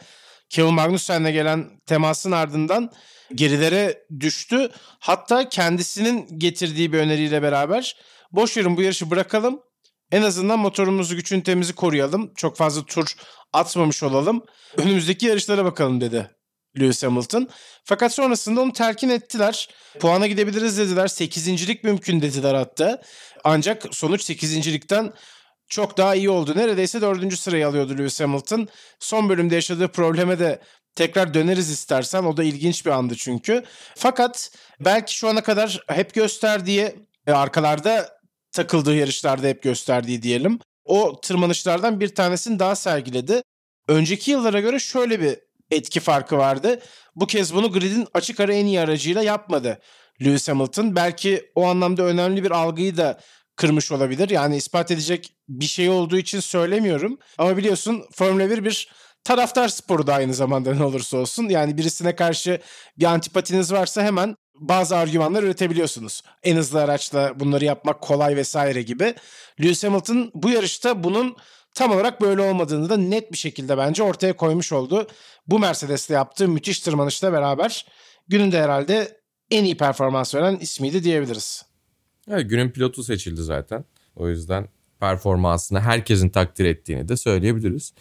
[0.49, 2.91] Kevin Magnussen'le gelen temasın ardından
[3.35, 4.69] gerilere düştü.
[4.99, 7.97] Hatta kendisinin getirdiği bir öneriyle beraber
[8.31, 9.59] boş verin bu yarışı bırakalım.
[10.11, 12.33] En azından motorumuzu güç ünitemizi koruyalım.
[12.33, 13.13] Çok fazla tur
[13.53, 14.43] atmamış olalım.
[14.77, 16.29] Önümüzdeki yarışlara bakalım dedi
[16.79, 17.49] Lewis Hamilton.
[17.83, 19.69] Fakat sonrasında onu telkin ettiler.
[19.99, 21.07] Puana gidebiliriz dediler.
[21.07, 23.01] Sekizincilik mümkün dediler hatta.
[23.43, 25.13] Ancak sonuç sekizincilikten
[25.69, 26.53] çok daha iyi oldu.
[26.55, 28.67] Neredeyse dördüncü sırayı alıyordu Lewis Hamilton.
[28.99, 30.59] Son bölümde yaşadığı probleme de
[30.97, 32.23] tekrar döneriz istersen.
[32.23, 33.63] O da ilginç bir andı çünkü.
[33.95, 36.95] Fakat belki şu ana kadar hep gösterdiği
[37.27, 38.19] e, arkalarda
[38.51, 40.59] takıldığı yarışlarda hep gösterdiği diyelim.
[40.85, 43.41] O tırmanışlardan bir tanesini daha sergiledi.
[43.87, 45.39] Önceki yıllara göre şöyle bir
[45.71, 46.79] etki farkı vardı.
[47.15, 49.79] Bu kez bunu gridin açık ara en iyi aracıyla yapmadı
[50.21, 50.95] Lewis Hamilton.
[50.95, 53.19] Belki o anlamda önemli bir algıyı da
[53.55, 54.29] kırmış olabilir.
[54.29, 57.19] Yani ispat edecek bir şey olduğu için söylemiyorum.
[57.37, 58.89] Ama biliyorsun Formula 1 bir
[59.27, 61.49] taraftar sporu da aynı zamanda ne olursa olsun.
[61.49, 62.59] Yani birisine karşı
[62.99, 66.21] bir antipatiniz varsa hemen bazı argümanlar üretebiliyorsunuz.
[66.43, 69.15] En hızlı araçla bunları yapmak kolay vesaire gibi.
[69.61, 71.35] Lewis Hamilton bu yarışta bunun
[71.73, 75.07] tam olarak böyle olmadığını da net bir şekilde bence ortaya koymuş oldu.
[75.47, 77.85] Bu Mercedes'te yaptığı müthiş tırmanışla beraber
[78.27, 81.65] gününde herhalde en iyi performans veren ismiydi diyebiliriz.
[82.31, 83.85] Evet, günün pilotu seçildi zaten.
[84.15, 84.67] O yüzden
[84.99, 87.93] performansını herkesin takdir ettiğini de söyleyebiliriz.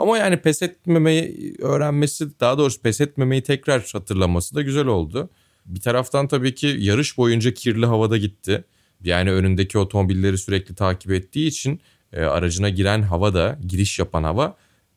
[0.00, 5.30] Ama yani pes etmemeyi öğrenmesi, daha doğrusu pes etmemeyi tekrar hatırlaması da güzel oldu.
[5.66, 8.64] Bir taraftan tabii ki yarış boyunca kirli havada gitti.
[9.04, 11.80] Yani önündeki otomobilleri sürekli takip ettiği için
[12.12, 14.56] e, aracına giren hava da, giriş yapan hava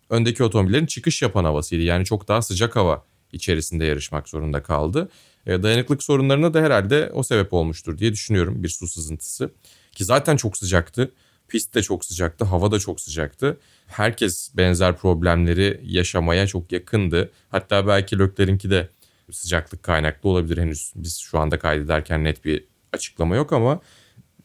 [0.09, 1.83] öndeki otomobillerin çıkış yapan havasıydı.
[1.83, 5.09] Yani çok daha sıcak hava içerisinde yarışmak zorunda kaldı.
[5.45, 9.51] E, dayanıklık sorunlarına da herhalde o sebep olmuştur diye düşünüyorum bir su sızıntısı.
[9.91, 11.11] Ki zaten çok sıcaktı.
[11.47, 13.57] Pist de çok sıcaktı, hava da çok sıcaktı.
[13.87, 17.31] Herkes benzer problemleri yaşamaya çok yakındı.
[17.49, 18.89] Hatta belki Lökler'inki de
[19.31, 20.93] sıcaklık kaynaklı olabilir henüz.
[20.95, 23.79] Biz şu anda kaydederken net bir açıklama yok ama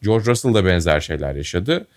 [0.01, 1.87] George Russell da benzer şeyler yaşadı.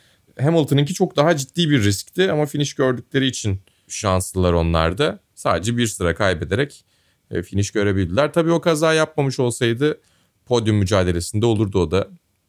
[0.40, 5.18] Hamilton'ınki çok daha ciddi bir riskti ama finish gördükleri için şanslılar onlar da.
[5.34, 6.84] Sadece bir sıra kaybederek
[7.30, 8.32] e, finish görebildiler.
[8.32, 10.00] Tabii o kaza yapmamış olsaydı
[10.46, 12.08] podyum mücadelesinde olurdu o da.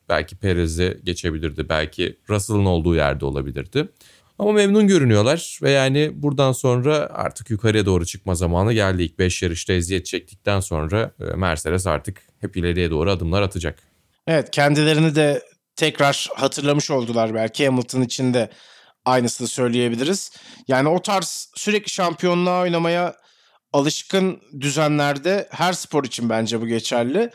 [0.10, 1.70] Belki Perez'e geçebilirdi.
[1.70, 3.90] Belki Russell'ın olduğu yerde olabilirdi.
[4.44, 9.04] Ama memnun görünüyorlar ve yani buradan sonra artık yukarıya doğru çıkma zamanı geldi.
[9.04, 13.80] İlk 5 yarışta eziyet çektikten sonra e, Mercedes artık hep ileriye doğru adımlar atacak.
[14.28, 15.42] Evet kendilerini de
[15.76, 18.50] tekrar hatırlamış oldular belki Hamilton için de
[19.06, 20.32] aynısını söyleyebiliriz.
[20.68, 23.16] Yani o tarz sürekli şampiyonluğa oynamaya
[23.74, 27.30] alışkın düzenlerde her spor için bence bu geçerli.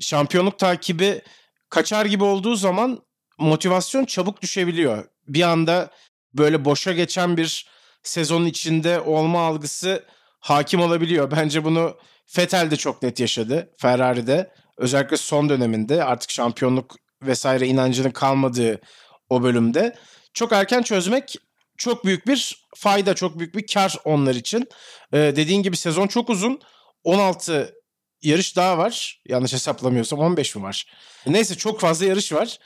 [0.00, 1.22] Şampiyonluk takibi
[1.68, 3.02] kaçar gibi olduğu zaman
[3.38, 5.04] motivasyon çabuk düşebiliyor.
[5.28, 5.90] Bir anda
[6.34, 7.66] böyle boşa geçen bir
[8.02, 10.04] sezonun içinde olma algısı
[10.40, 11.30] hakim olabiliyor.
[11.30, 11.96] Bence bunu
[12.38, 14.50] Vettel de çok net yaşadı Ferrari'de.
[14.78, 18.80] Özellikle son döneminde artık şampiyonluk vesaire inancının kalmadığı
[19.28, 19.96] o bölümde.
[20.34, 21.36] Çok erken çözmek
[21.78, 24.68] çok büyük bir fayda, çok büyük bir kar onlar için.
[25.12, 26.60] Ee, dediğin gibi sezon çok uzun.
[27.04, 27.74] 16
[28.22, 29.22] yarış daha var.
[29.28, 30.86] Yanlış hesaplamıyorsam 15 mi var?
[31.26, 32.58] Neyse çok fazla yarış var.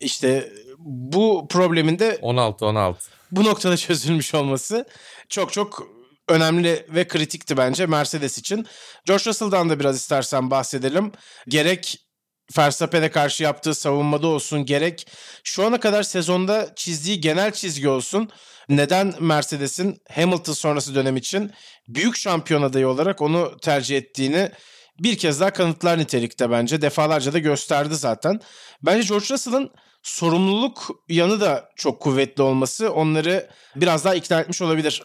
[0.00, 0.52] İşte
[0.84, 2.94] bu problemin de 16-16.
[3.30, 4.86] bu noktada çözülmüş olması
[5.28, 5.86] çok çok
[6.28, 8.66] önemli ve kritikti bence Mercedes için.
[9.04, 11.12] George Russell'dan da biraz istersen bahsedelim.
[11.48, 12.00] Gerek
[12.58, 15.06] Verstappen'e karşı yaptığı savunmada olsun gerek
[15.44, 18.30] şu ana kadar sezonda çizdiği genel çizgi olsun.
[18.68, 21.52] Neden Mercedes'in Hamilton sonrası dönem için
[21.88, 24.50] büyük şampiyon adayı olarak onu tercih ettiğini
[25.00, 26.82] bir kez daha kanıtlar nitelikte bence.
[26.82, 28.40] Defalarca da gösterdi zaten.
[28.82, 29.70] Bence George Russell'ın
[30.02, 35.02] sorumluluk yanı da çok kuvvetli olması onları biraz daha ikna etmiş olabilir.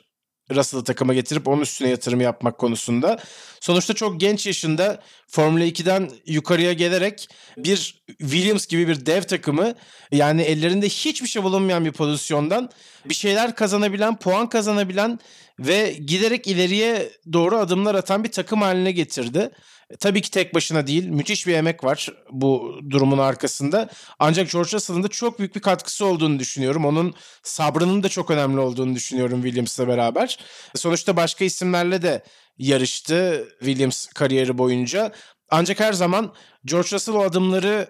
[0.55, 3.19] Russell'ı takıma getirip onun üstüne yatırım yapmak konusunda.
[3.61, 9.73] Sonuçta çok genç yaşında Formula 2'den yukarıya gelerek bir Williams gibi bir dev takımı
[10.11, 12.69] yani ellerinde hiçbir şey bulunmayan bir pozisyondan
[13.05, 15.19] bir şeyler kazanabilen, puan kazanabilen
[15.59, 19.51] ve giderek ileriye doğru adımlar atan bir takım haline getirdi.
[19.89, 21.07] E, tabii ki tek başına değil.
[21.07, 23.89] Müthiş bir emek var bu durumun arkasında.
[24.19, 26.85] Ancak George Russell'ın da çok büyük bir katkısı olduğunu düşünüyorum.
[26.85, 30.39] Onun sabrının da çok önemli olduğunu düşünüyorum Williams'la beraber.
[30.75, 32.23] Sonuçta başka isimlerle de
[32.57, 35.11] yarıştı Williams kariyeri boyunca.
[35.49, 36.33] Ancak her zaman
[36.65, 37.87] George Russell o adımları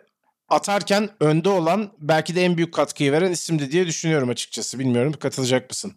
[0.49, 4.79] atarken önde olan belki de en büyük katkıyı veren isimdi diye düşünüyorum açıkçası.
[4.79, 5.93] Bilmiyorum katılacak mısın?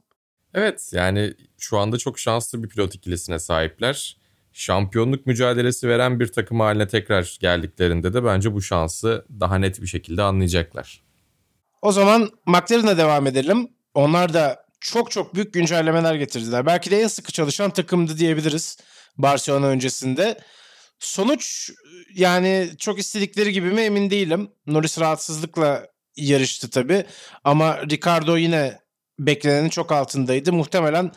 [0.55, 4.21] Evet yani şu anda çok şanslı bir pilot ikilisine sahipler
[4.53, 9.87] şampiyonluk mücadelesi veren bir takım haline tekrar geldiklerinde de bence bu şansı daha net bir
[9.87, 11.03] şekilde anlayacaklar.
[11.83, 13.69] O zaman McLaren'a devam edelim.
[13.95, 16.67] Onlar da çok çok büyük güncellemeler getirdiler.
[16.67, 18.79] Belki de en sıkı çalışan takımdı diyebiliriz
[19.19, 20.38] Barcelona öncesinde.
[20.99, 21.71] Sonuç
[22.15, 24.51] yani çok istedikleri gibi mi emin değilim.
[24.67, 25.87] Norris rahatsızlıkla
[26.17, 27.05] yarıştı tabii
[27.45, 28.79] ama Ricardo yine
[29.19, 30.53] beklenenin çok altındaydı.
[30.53, 31.12] Muhtemelen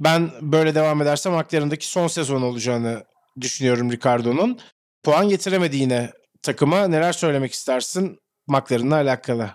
[0.00, 3.04] ben böyle devam edersem McLaren'daki son sezon olacağını
[3.40, 4.58] düşünüyorum Ricardo'nun.
[5.02, 6.10] Puan getiremedi yine
[6.42, 6.88] takıma.
[6.88, 9.50] Neler söylemek istersin McLaren'la alakalı?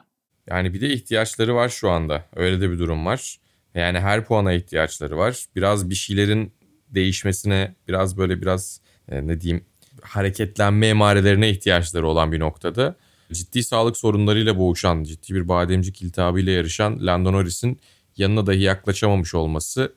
[0.48, 2.26] Yani bir de ihtiyaçları var şu anda.
[2.36, 3.38] Öyle de bir durum var.
[3.76, 5.46] Yani her puana ihtiyaçları var.
[5.56, 6.54] Biraz bir şeylerin
[6.90, 9.66] değişmesine, biraz böyle biraz e, ne diyeyim
[10.02, 12.96] hareketlenme emarelerine ihtiyaçları olan bir noktada.
[13.34, 17.80] Ciddi sağlık sorunlarıyla boğuşan, ciddi bir bademcik iltihabıyla yarışan Lando Norris'in
[18.18, 19.96] yanına dahi yaklaşamamış olması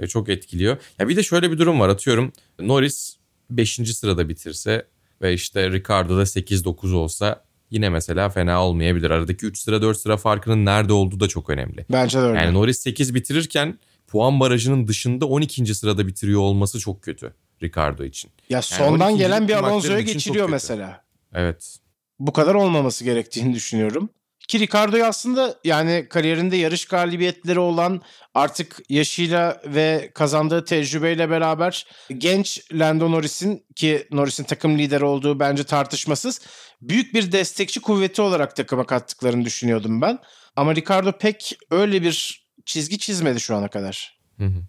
[0.00, 0.76] ve çok etkiliyor.
[0.98, 3.16] Ya bir de şöyle bir durum var atıyorum Norris
[3.50, 3.74] 5.
[3.94, 4.86] sırada bitirse
[5.22, 9.10] ve işte Ricardo da 8-9 olsa yine mesela fena olmayabilir.
[9.10, 11.86] Aradaki 3 sıra 4 sıra farkının nerede olduğu da çok önemli.
[11.92, 12.38] Bence de öyle.
[12.38, 15.74] Yani Norris 8 bitirirken puan barajının dışında 12.
[15.74, 18.30] sırada bitiriyor olması çok kötü Ricardo için.
[18.48, 21.04] Ya yani sondan gelen bir Alonso'ya geçiriyor mesela.
[21.34, 21.76] Evet.
[22.18, 24.10] Bu kadar olmaması gerektiğini düşünüyorum.
[24.50, 28.02] Ki Ricardo'yu aslında yani kariyerinde yarış galibiyetleri olan
[28.34, 31.86] artık yaşıyla ve kazandığı tecrübeyle beraber
[32.18, 36.40] genç Lando Norris'in ki Norris'in takım lideri olduğu bence tartışmasız
[36.82, 40.18] büyük bir destekçi kuvveti olarak takıma kattıklarını düşünüyordum ben.
[40.56, 44.18] Ama Ricardo pek öyle bir çizgi çizmedi şu ana kadar.
[44.38, 44.62] Hı hı.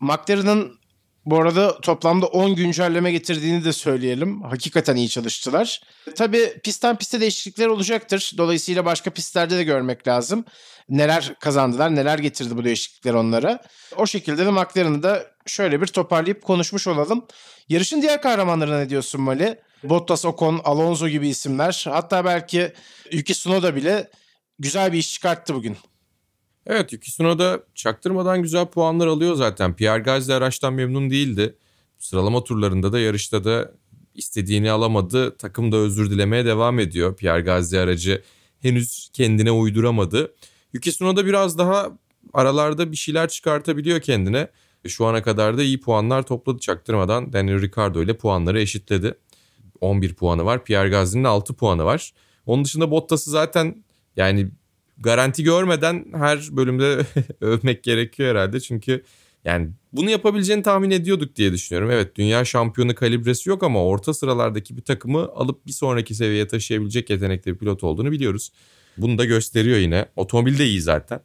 [0.00, 0.79] McLaren'ın
[1.26, 4.42] bu arada toplamda 10 güncelleme getirdiğini de söyleyelim.
[4.42, 5.80] Hakikaten iyi çalıştılar.
[6.16, 8.32] Tabii pistten piste değişiklikler olacaktır.
[8.38, 10.44] Dolayısıyla başka pistlerde de görmek lazım.
[10.88, 13.58] Neler kazandılar, neler getirdi bu değişiklikler onlara.
[13.96, 17.26] O şekilde de McLaren'ı da şöyle bir toparlayıp konuşmuş olalım.
[17.68, 19.58] Yarışın diğer kahramanlarına ne diyorsun Mali?
[19.84, 21.84] Bottas, Ocon, Alonso gibi isimler.
[21.90, 22.72] Hatta belki
[23.12, 24.10] Yuki Tsunoda bile
[24.58, 25.76] güzel bir iş çıkarttı bugün.
[26.66, 29.76] Evet Yuki Tsunoda çaktırmadan güzel puanlar alıyor zaten.
[29.76, 31.56] Pierre Gasly araçtan memnun değildi.
[31.98, 33.72] Sıralama turlarında da yarışta da
[34.14, 35.36] istediğini alamadı.
[35.36, 37.16] Takım da özür dilemeye devam ediyor.
[37.16, 38.22] Pierre Gasly aracı
[38.58, 40.34] henüz kendine uyduramadı.
[40.72, 41.98] Yuki Tsunoda biraz daha
[42.32, 44.48] aralarda bir şeyler çıkartabiliyor kendine.
[44.88, 47.32] Şu ana kadar da iyi puanlar topladı çaktırmadan.
[47.32, 49.14] Daniel Ricciardo ile puanları eşitledi.
[49.80, 50.64] 11 puanı var.
[50.64, 52.12] Pierre Gasly'nin 6 puanı var.
[52.46, 53.84] Onun dışında Bottas'ı zaten
[54.16, 54.50] yani
[55.00, 57.06] garanti görmeden her bölümde
[57.40, 58.60] övmek gerekiyor herhalde.
[58.60, 59.04] Çünkü
[59.44, 61.90] yani bunu yapabileceğini tahmin ediyorduk diye düşünüyorum.
[61.90, 67.10] Evet dünya şampiyonu kalibresi yok ama orta sıralardaki bir takımı alıp bir sonraki seviyeye taşıyabilecek
[67.10, 68.52] yetenekli bir pilot olduğunu biliyoruz.
[68.96, 70.06] Bunu da gösteriyor yine.
[70.16, 71.20] Otomobil de iyi zaten.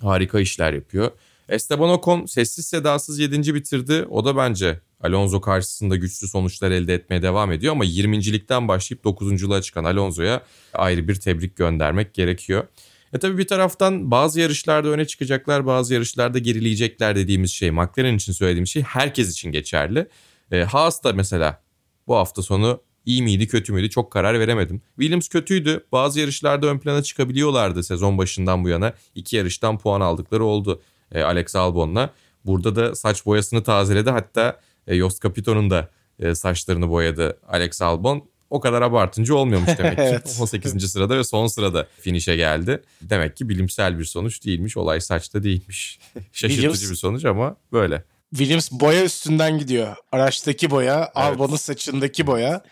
[0.00, 1.10] Harika işler yapıyor.
[1.48, 3.54] Esteban Ocon sessiz sedasız 7.
[3.54, 4.06] bitirdi.
[4.10, 9.62] O da bence Alonso karşısında güçlü sonuçlar elde etmeye devam ediyor ama 20.likten başlayıp 9.luğa
[9.62, 12.64] çıkan Alonso'ya ayrı bir tebrik göndermek gerekiyor.
[13.12, 18.32] E tabii bir taraftan bazı yarışlarda öne çıkacaklar, bazı yarışlarda gerileyecekler dediğimiz şey, McLaren için
[18.32, 20.08] söylediğim şey herkes için geçerli.
[20.52, 21.62] E, Haas da mesela
[22.06, 24.82] bu hafta sonu iyi miydi kötü müydü çok karar veremedim.
[24.98, 25.86] Williams kötüydü.
[25.92, 28.92] Bazı yarışlarda ön plana çıkabiliyorlardı sezon başından bu yana.
[29.14, 32.10] iki yarıştan puan aldıkları oldu e, Alex Albon'la.
[32.44, 34.10] Burada da saç boyasını tazeledi.
[34.10, 38.28] Hatta e, Yost Capito'nun da e, saçlarını boyadı Alex Albon.
[38.50, 40.02] O kadar abartıncı olmuyormuş demek ki.
[40.02, 40.36] evet.
[40.40, 40.92] 18.
[40.92, 42.82] sırada ve son sırada finişe geldi.
[43.02, 44.76] Demek ki bilimsel bir sonuç değilmiş.
[44.76, 45.98] Olay saçta değilmiş.
[46.32, 48.04] Şaşırtıcı Williams, bir sonuç ama böyle.
[48.30, 49.96] Williams boya üstünden gidiyor.
[50.12, 51.10] Araçtaki boya, evet.
[51.14, 52.62] Albon'un saçındaki boya.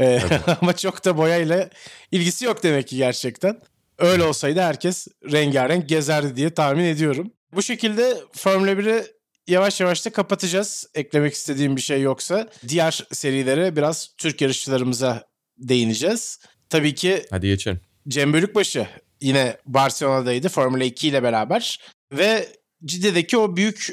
[0.00, 0.20] Ee,
[0.60, 1.70] ama çok da boya ile
[2.10, 3.60] ilgisi yok demek ki gerçekten.
[3.98, 7.30] Öyle olsaydı herkes rengarenk gezerdi diye tahmin ediyorum.
[7.54, 9.21] Bu şekilde Formula 1'i
[9.52, 10.86] yavaş yavaş da kapatacağız.
[10.94, 12.48] Eklemek istediğim bir şey yoksa.
[12.68, 16.38] Diğer serilere biraz Türk yarışçılarımıza değineceğiz.
[16.70, 17.80] Tabii ki Hadi geçelim.
[18.08, 18.86] Cem Bölükbaşı
[19.20, 21.80] yine Barcelona'daydı Formula 2 ile beraber
[22.12, 22.48] ve
[22.84, 23.88] Cidde'deki o büyük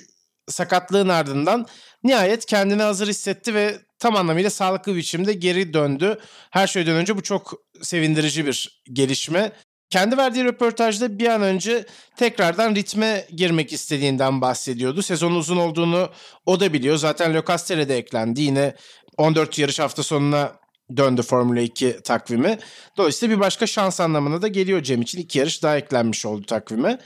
[0.48, 1.68] sakatlığın ardından
[2.04, 6.20] nihayet kendini hazır hissetti ve tam anlamıyla sağlıklı bir biçimde geri döndü.
[6.52, 9.52] Her şeyden önce bu çok sevindirici bir gelişme.
[9.90, 15.02] Kendi verdiği röportajda bir an önce tekrardan ritme girmek istediğinden bahsediyordu.
[15.02, 16.10] Sezonun uzun olduğunu
[16.46, 16.98] o da biliyor.
[16.98, 18.42] Zaten Locastere de eklendi.
[18.42, 18.76] Yine
[19.18, 20.52] 14 yarış hafta sonuna
[20.98, 22.58] döndü Formula 2 takvimi.
[22.98, 25.20] Dolayısıyla bir başka şans anlamına da geliyor Cem için.
[25.20, 27.00] iki yarış daha eklenmiş oldu takvime.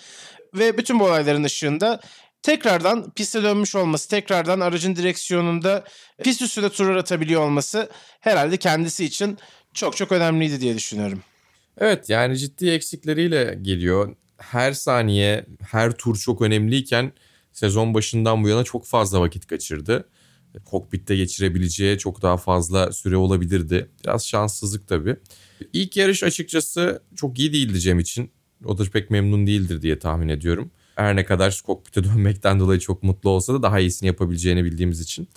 [0.54, 2.00] Ve bütün bu olayların ışığında
[2.42, 5.84] tekrardan piste dönmüş olması, tekrardan aracın direksiyonunda
[6.24, 9.38] pist üstünde turlar atabiliyor olması herhalde kendisi için
[9.74, 11.24] çok çok önemliydi diye düşünüyorum.
[11.78, 14.16] Evet yani ciddi eksikleriyle geliyor.
[14.38, 17.12] Her saniye, her tur çok önemliyken
[17.52, 20.10] sezon başından bu yana çok fazla vakit kaçırdı.
[20.66, 23.90] Kokpitte geçirebileceği çok daha fazla süre olabilirdi.
[24.04, 25.16] Biraz şanssızlık tabii.
[25.74, 28.32] İlk yarış açıkçası çok iyi değildi Cem için.
[28.66, 30.72] O da pek memnun değildir diye tahmin ediyorum.
[30.96, 35.28] Her ne kadar kokpite dönmekten dolayı çok mutlu olsa da daha iyisini yapabileceğini bildiğimiz için.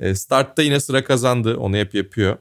[0.00, 1.56] E, startta yine sıra kazandı.
[1.56, 2.36] Onu hep yapıyor.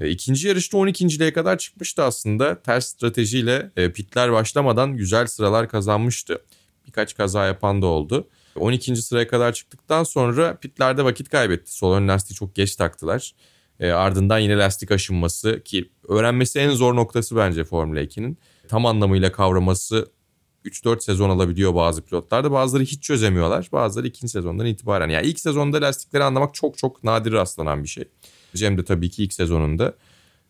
[0.00, 2.62] E, ikinci yarışta 12.liğe kadar çıkmıştı aslında.
[2.62, 6.42] Ters stratejiyle e, pitler başlamadan güzel sıralar kazanmıştı.
[6.86, 8.28] Birkaç kaza yapan da oldu.
[8.56, 8.96] 12.
[8.96, 11.74] sıraya kadar çıktıktan sonra pitlerde vakit kaybetti.
[11.74, 13.32] Sol ön lastiği çok geç taktılar.
[13.80, 18.38] E, ardından yine lastik aşınması ki öğrenmesi en zor noktası bence Formula 2'nin.
[18.68, 20.08] Tam anlamıyla kavraması
[20.64, 22.52] 3-4 sezon alabiliyor bazı pilotlarda.
[22.52, 23.68] Bazıları hiç çözemiyorlar.
[23.72, 25.08] Bazıları ikinci sezondan itibaren.
[25.08, 28.04] Yani ilk sezonda lastikleri anlamak çok çok nadir rastlanan bir şey.
[28.54, 29.94] Cem de tabii ki ilk sezonunda.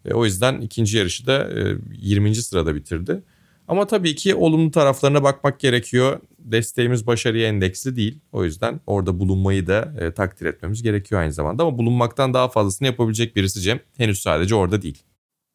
[0.05, 2.35] E, o yüzden ikinci yarışı da e, 20.
[2.35, 3.23] sırada bitirdi.
[3.69, 6.21] Ama tabii ki olumlu taraflarına bakmak gerekiyor.
[6.39, 8.21] Desteğimiz başarıya endeksli değil.
[8.33, 11.63] O yüzden orada bulunmayı da e, takdir etmemiz gerekiyor aynı zamanda.
[11.63, 13.81] Ama bulunmaktan daha fazlasını yapabilecek birisi Cem.
[13.97, 14.99] Henüz sadece orada değil.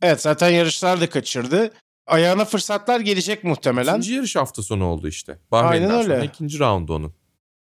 [0.01, 1.71] Evet zaten yarışlar da kaçırdı.
[2.07, 3.91] Ayağına fırsatlar gelecek muhtemelen.
[3.93, 5.37] İkinci yarış hafta sonu oldu işte.
[5.51, 6.13] Bahreyn'den Aynen öyle.
[6.13, 7.13] sonra ikinci round onun.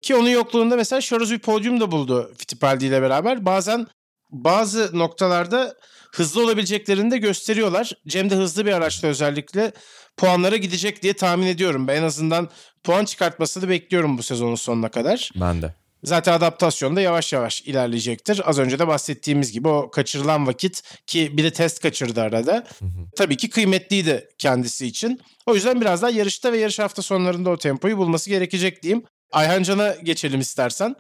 [0.03, 3.45] Ki onun yokluğunda mesela Charles bir podyum da buldu Fittipaldi ile beraber.
[3.45, 3.87] Bazen
[4.33, 5.75] bazı noktalarda
[6.13, 7.93] hızlı olabileceklerini de gösteriyorlar.
[8.09, 9.73] Cem de hızlı bir araçta özellikle
[10.17, 11.89] puanlara gidecek diye tahmin ediyorum.
[11.89, 12.49] Ben en azından
[12.85, 15.31] puan çıkartmasını bekliyorum bu sezonun sonuna kadar.
[15.37, 15.75] Ben de.
[16.05, 18.43] Zaten adaptasyon da yavaş yavaş ilerleyecektir.
[18.45, 22.65] Az önce de bahsettiğimiz gibi o kaçırılan vakit ki bir de test kaçırdı arada.
[22.79, 22.89] Hı hı.
[23.17, 25.21] Tabii ki kıymetliydi kendisi için.
[25.47, 29.05] O yüzden biraz daha yarışta ve yarış hafta sonlarında o tempoyu bulması gerekecek diyeyim.
[29.33, 30.95] Ayhan Can'a geçelim istersen.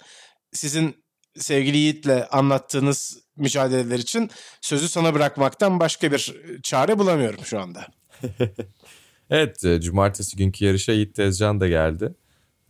[0.52, 1.01] Sizin
[1.38, 7.86] sevgili Yiğit'le anlattığınız mücadeleler için sözü sana bırakmaktan başka bir çare bulamıyorum şu anda.
[9.30, 12.14] evet, e, cumartesi günkü yarışa Yiğit Tezcan da geldi.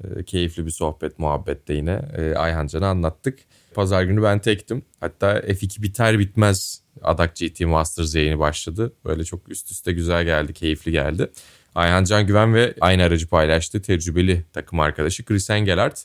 [0.04, 3.38] E, keyifli bir sohbet, muhabbet de yine e, Ayhan Can'a anlattık.
[3.74, 4.84] Pazar günü ben tektim.
[5.00, 8.92] Hatta F2 biter bitmez Adak GT Masters yayını başladı.
[9.04, 11.30] Böyle çok üst üste güzel geldi, keyifli geldi.
[11.74, 13.82] Ayhan Can Güven ve aynı aracı paylaştı.
[13.82, 16.04] Tecrübeli takım arkadaşı Chris Engelhardt.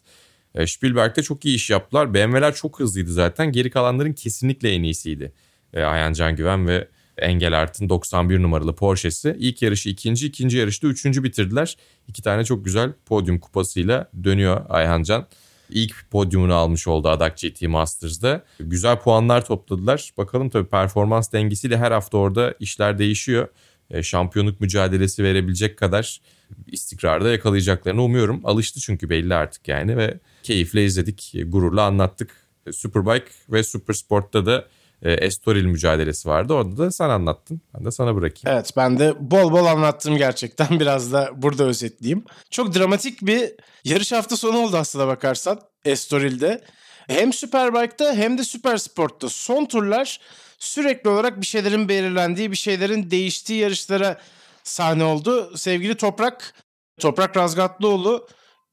[0.55, 2.13] E, Spielberg'de çok iyi iş yaptılar.
[2.13, 3.51] BMW'ler çok hızlıydı zaten.
[3.51, 5.33] Geri kalanların kesinlikle en iyisiydi.
[5.73, 6.87] E, Ayhan Can Güven ve
[7.17, 9.35] Engelhart'ın 91 numaralı Porsche'si.
[9.39, 11.77] İlk yarışı ikinci, ikinci yarışta üçüncü bitirdiler.
[12.07, 15.27] İki tane çok güzel podyum kupasıyla dönüyor Ayhan Can.
[15.69, 18.43] İlk podyumunu almış oldu Adak GT Masters'da.
[18.59, 20.11] Güzel puanlar topladılar.
[20.17, 23.47] Bakalım tabii performans dengesiyle her hafta orada işler değişiyor.
[23.91, 26.21] E, şampiyonluk mücadelesi verebilecek kadar
[26.67, 28.41] istikrarda yakalayacaklarını umuyorum.
[28.43, 32.47] Alıştı çünkü belli artık yani ve keyifle izledik, gururla anlattık.
[32.71, 34.67] Superbike ve Supersport'ta da
[35.01, 36.53] e, Estoril mücadelesi vardı.
[36.53, 37.61] Orada da sen anlattın.
[37.73, 38.57] Ben de sana bırakayım.
[38.57, 40.67] Evet ben de bol bol anlattım gerçekten.
[40.79, 42.25] Biraz da burada özetleyeyim.
[42.49, 43.51] Çok dramatik bir
[43.83, 46.63] yarış hafta sonu oldu aslında bakarsan Estoril'de.
[47.07, 50.19] Hem Superbike'da hem de Supersport'ta son turlar
[50.59, 54.17] sürekli olarak bir şeylerin belirlendiği, bir şeylerin değiştiği yarışlara
[54.63, 55.57] sahne oldu.
[55.57, 56.53] Sevgili Toprak,
[56.99, 58.27] Toprak Razgatlıoğlu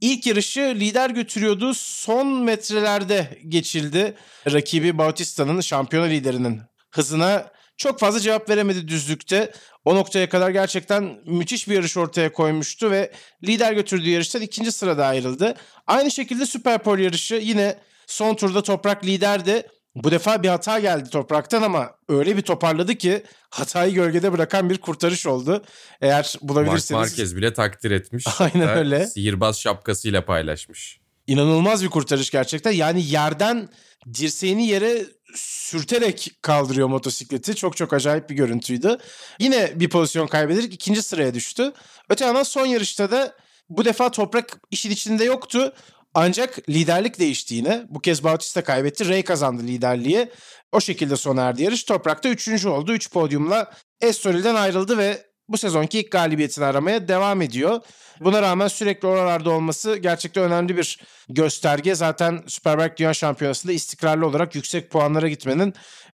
[0.04, 1.74] ilk yarışı lider götürüyordu.
[1.74, 4.14] Son metrelerde geçildi.
[4.52, 9.52] Rakibi Bautista'nın şampiyona liderinin hızına çok fazla cevap veremedi düzlükte.
[9.84, 13.12] O noktaya kadar gerçekten müthiş bir yarış ortaya koymuştu ve
[13.44, 15.54] lider götürdüğü yarıştan ikinci sırada ayrıldı.
[15.86, 19.66] Aynı şekilde Superpole yarışı yine son turda Toprak liderdi.
[19.94, 24.78] Bu defa bir hata geldi Toprak'tan ama öyle bir toparladı ki hatayı gölgede bırakan bir
[24.78, 25.64] kurtarış oldu.
[26.00, 27.00] Eğer bulabilirseniz...
[27.00, 28.24] Mark Marquez bile takdir etmiş.
[28.38, 29.06] Aynen öyle.
[29.06, 31.00] Sihirbaz şapkasıyla paylaşmış.
[31.26, 32.72] İnanılmaz bir kurtarış gerçekten.
[32.72, 33.68] Yani yerden
[34.14, 37.54] dirseğini yere sürterek kaldırıyor motosikleti.
[37.54, 38.98] Çok çok acayip bir görüntüydü.
[39.38, 41.72] Yine bir pozisyon kaybederek ikinci sıraya düştü.
[42.08, 43.34] Öte yandan son yarışta da
[43.68, 45.72] bu defa toprak işin içinde yoktu.
[46.14, 47.84] Ancak liderlik değişti yine.
[47.88, 49.08] Bu kez Bautista kaybetti.
[49.08, 50.28] Ray kazandı liderliği.
[50.72, 51.84] O şekilde sona erdi yarış.
[51.84, 52.92] Toprak'ta üçüncü oldu.
[52.92, 57.80] Üç podyumla Estoril'den ayrıldı ve bu sezonki ilk galibiyetini aramaya devam ediyor.
[58.20, 61.94] Buna rağmen sürekli oralarda olması gerçekten önemli bir gösterge.
[61.94, 65.74] Zaten Superbike Dünya Şampiyonası'nda istikrarlı olarak yüksek puanlara gitmenin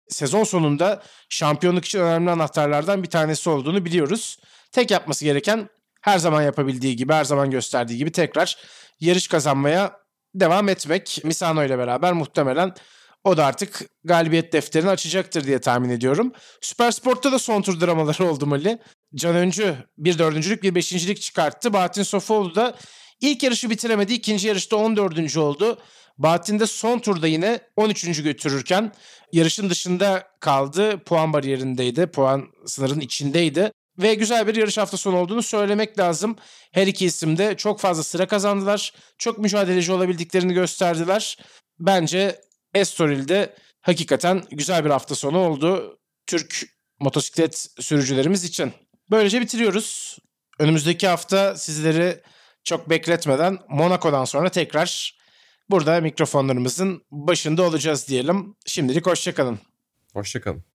[0.09, 4.37] sezon sonunda şampiyonluk için önemli anahtarlardan bir tanesi olduğunu biliyoruz.
[4.71, 5.69] Tek yapması gereken
[6.05, 8.57] her zaman yapabildiği gibi, her zaman gösterdiği gibi tekrar
[8.99, 9.99] yarış kazanmaya
[10.35, 11.21] devam etmek.
[11.23, 12.73] Misano ile beraber muhtemelen
[13.23, 16.31] o da artık galibiyet defterini açacaktır diye tahmin ediyorum.
[16.61, 18.79] Süper Sport'ta da son tur dramaları oldu Mali.
[19.15, 21.73] Can Öncü bir dördüncülük bir beşincilik çıkarttı.
[21.73, 22.75] Bahattin Sofoğlu da
[23.21, 24.13] ilk yarışı bitiremedi.
[24.13, 25.37] ikinci yarışta 14.
[25.37, 25.79] oldu.
[26.17, 28.23] Bahattin de son turda yine 13.
[28.23, 28.91] götürürken
[29.31, 30.97] yarışın dışında kaldı.
[30.97, 32.07] Puan bariyerindeydi.
[32.07, 33.71] Puan sınırın içindeydi.
[33.99, 36.35] Ve güzel bir yarış hafta sonu olduğunu söylemek lazım.
[36.71, 38.93] Her iki isim de çok fazla sıra kazandılar.
[39.17, 41.37] Çok mücadeleci olabildiklerini gösterdiler.
[41.79, 42.41] Bence
[42.73, 45.99] Estoril'de hakikaten güzel bir hafta sonu oldu.
[46.27, 46.67] Türk
[46.99, 48.73] motosiklet sürücülerimiz için.
[49.11, 50.17] Böylece bitiriyoruz.
[50.59, 52.21] Önümüzdeki hafta sizleri
[52.63, 55.19] çok bekletmeden Monaco'dan sonra tekrar
[55.69, 58.55] burada mikrofonlarımızın başında olacağız diyelim.
[58.65, 59.59] Şimdilik hoşçakalın.
[60.13, 60.74] Hoşçakalın.